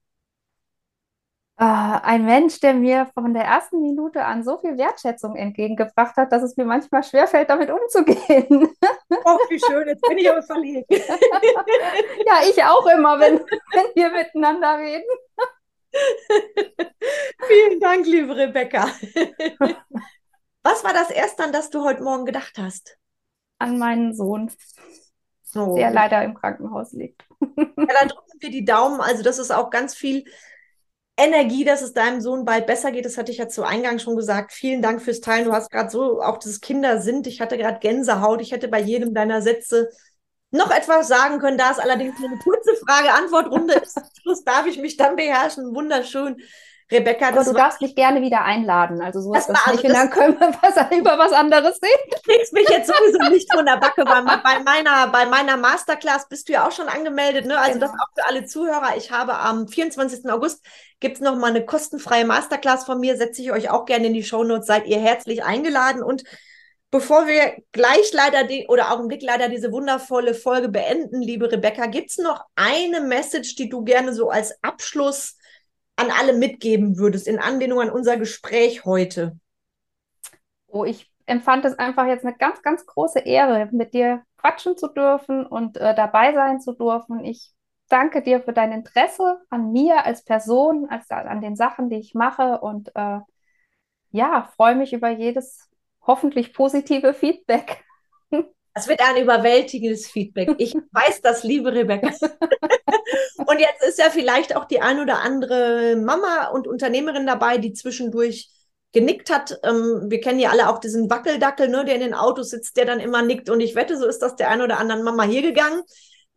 [1.59, 6.31] Äh, ein Mensch, der mir von der ersten Minute an so viel Wertschätzung entgegengebracht hat,
[6.31, 8.69] dass es mir manchmal schwerfällt, damit umzugehen.
[9.23, 10.85] Oh, wie schön, jetzt bin ich aber verlegen.
[10.89, 15.05] ja, ich auch immer, wenn, wenn wir miteinander reden.
[17.47, 18.87] Vielen Dank, liebe Rebecca.
[20.63, 22.97] Was war das erste, an das du heute Morgen gedacht hast?
[23.59, 24.51] An meinen Sohn,
[25.55, 25.75] oh.
[25.75, 27.23] der leider im Krankenhaus liegt.
[27.39, 29.01] Ja, da drücken wir die Daumen.
[29.01, 30.25] Also, das ist auch ganz viel
[31.17, 33.05] Energie, dass es deinem Sohn bald besser geht.
[33.05, 34.53] Das hatte ich ja zu Eingang schon gesagt.
[34.53, 35.45] Vielen Dank fürs Teilen.
[35.45, 37.25] Du hast gerade so auch das Kinder sind.
[37.25, 38.41] Ich hatte gerade Gänsehaut.
[38.41, 39.89] Ich hätte bei jedem deiner Sätze
[40.51, 41.57] noch etwas sagen können.
[41.57, 43.99] Da es allerdings eine kurze Frage-Antwort-Runde ist,
[44.45, 45.73] darf ich mich dann beherrschen.
[45.75, 46.37] Wunderschön.
[46.89, 49.01] Rebecca, Aber du darfst mich gerne wieder einladen.
[49.01, 49.83] Also so ist das, das nicht.
[49.83, 52.11] Und dann können wir was, über was anderes reden.
[52.11, 54.05] Du kriegst mich jetzt sowieso nicht von der Backe.
[54.05, 57.45] Bei, bei, meiner, bei meiner Masterclass bist du ja auch schon angemeldet.
[57.45, 57.59] Ne?
[57.59, 57.87] Also genau.
[57.87, 58.95] das auch für alle Zuhörer.
[58.95, 60.29] Ich habe am 24.
[60.31, 60.63] August
[61.01, 63.17] gibt es noch mal eine kostenfreie Masterclass von mir.
[63.17, 64.67] Setze ich euch auch gerne in die Shownotes.
[64.67, 66.01] Seid ihr herzlich eingeladen.
[66.01, 66.23] Und
[66.89, 72.11] bevor wir gleich leider die, oder Augenblick leider diese wundervolle Folge beenden, liebe Rebecca, gibt
[72.11, 75.36] es noch eine Message, die du gerne so als Abschluss
[75.97, 79.37] an alle mitgeben würdest, in Anlehnung an unser Gespräch heute?
[80.67, 84.87] Oh, ich empfand es einfach jetzt eine ganz, ganz große Ehre, mit dir quatschen zu
[84.87, 87.23] dürfen und äh, dabei sein zu dürfen.
[87.25, 87.51] Ich
[87.89, 92.13] danke dir für dein Interesse an mir als Person, als, an den Sachen, die ich
[92.13, 93.19] mache und äh,
[94.11, 95.69] ja, freue mich über jedes
[96.01, 97.83] hoffentlich positive Feedback.
[98.77, 100.51] Das wird ein überwältigendes Feedback.
[100.59, 102.09] Ich weiß das, liebe Rebecca.
[103.37, 107.73] und jetzt ist ja vielleicht auch die ein oder andere Mama und Unternehmerin dabei, die
[107.73, 108.51] zwischendurch
[108.91, 109.57] genickt hat.
[109.63, 112.85] Ähm, wir kennen ja alle auch diesen Wackeldackel, ne, der in den Autos sitzt, der
[112.85, 113.49] dann immer nickt.
[113.49, 115.81] Und ich wette, so ist das der ein oder anderen Mama hier gegangen.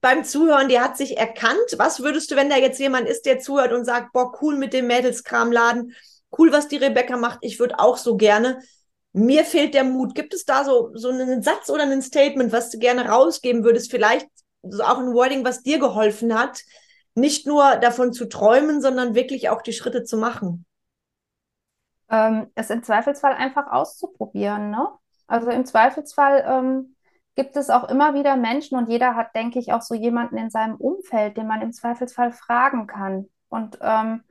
[0.01, 1.75] Beim Zuhören, die hat sich erkannt.
[1.77, 4.73] Was würdest du, wenn da jetzt jemand ist, der zuhört und sagt, boah, cool mit
[4.73, 5.95] dem Mädelskramladen,
[6.39, 8.63] cool, was die Rebecca macht, ich würde auch so gerne
[9.13, 10.15] mir fehlt der Mut.
[10.15, 13.91] Gibt es da so, so einen Satz oder ein Statement, was du gerne rausgeben würdest?
[13.91, 14.29] Vielleicht
[14.63, 16.63] so auch ein Wording, was dir geholfen hat,
[17.15, 20.65] nicht nur davon zu träumen, sondern wirklich auch die Schritte zu machen?
[22.09, 24.71] Ähm, es im Zweifelsfall einfach auszuprobieren.
[24.71, 24.89] Ne?
[25.27, 26.97] Also im Zweifelsfall ähm,
[27.37, 30.51] gibt es auch immer wieder Menschen und jeder hat, denke ich, auch so jemanden in
[30.51, 33.29] seinem Umfeld, den man im Zweifelsfall fragen kann.
[33.49, 34.25] Und ähm,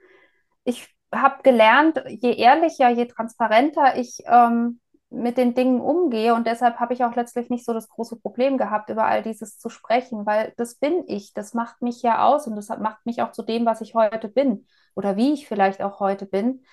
[0.63, 4.79] ich habe gelernt, je ehrlicher, je transparenter ich ähm,
[5.09, 8.57] mit den Dingen umgehe und deshalb habe ich auch letztlich nicht so das große Problem
[8.57, 12.45] gehabt, über all dieses zu sprechen, weil das bin ich, das macht mich ja aus
[12.45, 15.81] und das macht mich auch zu dem, was ich heute bin oder wie ich vielleicht
[15.81, 16.63] auch heute bin.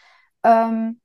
[0.42, 1.00] Ähm,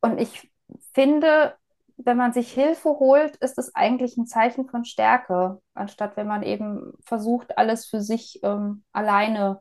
[0.00, 0.50] und ich
[0.92, 1.54] finde,
[1.96, 6.42] wenn man sich Hilfe holt, ist es eigentlich ein Zeichen von Stärke, anstatt wenn man
[6.42, 9.60] eben versucht, alles für sich ähm, alleine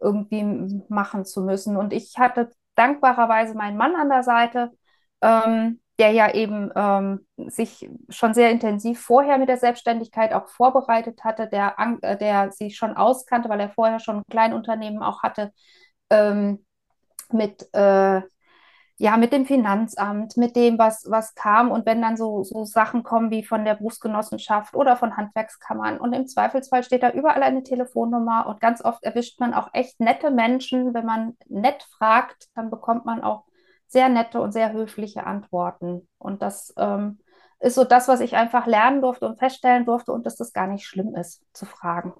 [0.00, 1.76] irgendwie machen zu müssen.
[1.76, 4.70] Und ich hatte dankbarerweise meinen Mann an der Seite,
[5.22, 11.22] ähm, der ja eben ähm, sich schon sehr intensiv vorher mit der Selbstständigkeit auch vorbereitet
[11.22, 15.52] hatte, der, äh, der sich schon auskannte, weil er vorher schon ein Kleinunternehmen auch hatte,
[16.10, 16.64] ähm,
[17.30, 18.22] mit äh,
[18.96, 21.70] ja, mit dem Finanzamt, mit dem, was, was kam.
[21.72, 26.12] Und wenn dann so, so Sachen kommen wie von der Berufsgenossenschaft oder von Handwerkskammern und
[26.12, 30.30] im Zweifelsfall steht da überall eine Telefonnummer und ganz oft erwischt man auch echt nette
[30.30, 30.94] Menschen.
[30.94, 33.44] Wenn man nett fragt, dann bekommt man auch
[33.88, 36.08] sehr nette und sehr höfliche Antworten.
[36.18, 37.18] Und das ähm,
[37.58, 40.68] ist so das, was ich einfach lernen durfte und feststellen durfte und dass das gar
[40.68, 42.12] nicht schlimm ist, zu fragen.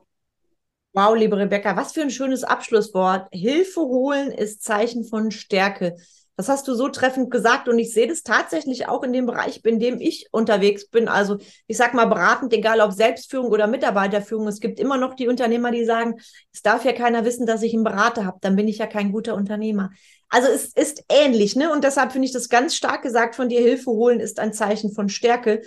[0.93, 3.29] Wow, liebe Rebecca, was für ein schönes Abschlusswort.
[3.33, 5.97] Hilfe holen ist Zeichen von Stärke.
[6.37, 9.65] Das hast du so treffend gesagt und ich sehe das tatsächlich auch in dem Bereich,
[9.65, 11.07] in dem ich unterwegs bin.
[11.07, 14.49] Also ich sag mal beratend, egal ob Selbstführung oder Mitarbeiterführung.
[14.49, 16.17] Es gibt immer noch die Unternehmer, die sagen,
[16.53, 18.39] es darf ja keiner wissen, dass ich einen Berater habe.
[18.41, 19.91] Dann bin ich ja kein guter Unternehmer.
[20.29, 21.71] Also es ist ähnlich, ne?
[21.71, 23.61] Und deshalb finde ich das ganz stark gesagt von dir.
[23.61, 25.63] Hilfe holen ist ein Zeichen von Stärke.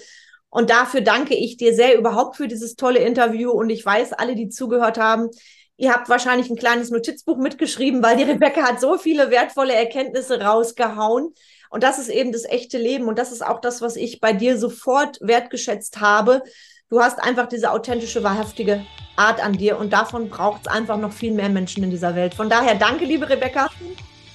[0.50, 3.52] Und dafür danke ich dir sehr überhaupt für dieses tolle Interview.
[3.52, 5.30] Und ich weiß, alle, die zugehört haben,
[5.78, 10.42] Ihr habt wahrscheinlich ein kleines Notizbuch mitgeschrieben, weil die Rebecca hat so viele wertvolle Erkenntnisse
[10.42, 11.34] rausgehauen.
[11.70, 13.08] Und das ist eben das echte Leben.
[13.08, 16.42] Und das ist auch das, was ich bei dir sofort wertgeschätzt habe.
[16.90, 18.86] Du hast einfach diese authentische, wahrhaftige
[19.18, 19.78] Art an dir.
[19.78, 22.34] Und davon braucht es einfach noch viel mehr Menschen in dieser Welt.
[22.34, 23.70] Von daher danke, liebe Rebecca.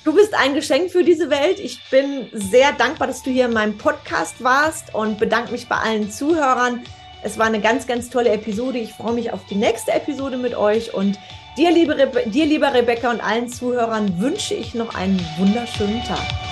[0.05, 1.59] Du bist ein Geschenk für diese Welt.
[1.59, 5.77] Ich bin sehr dankbar, dass du hier in meinem Podcast warst und bedanke mich bei
[5.77, 6.85] allen Zuhörern.
[7.25, 8.79] Es war eine ganz, ganz tolle Episode.
[8.79, 11.19] Ich freue mich auf die nächste Episode mit euch und
[11.57, 16.52] dir, liebe Rebe dir, lieber Rebecca und allen Zuhörern wünsche ich noch einen wunderschönen Tag.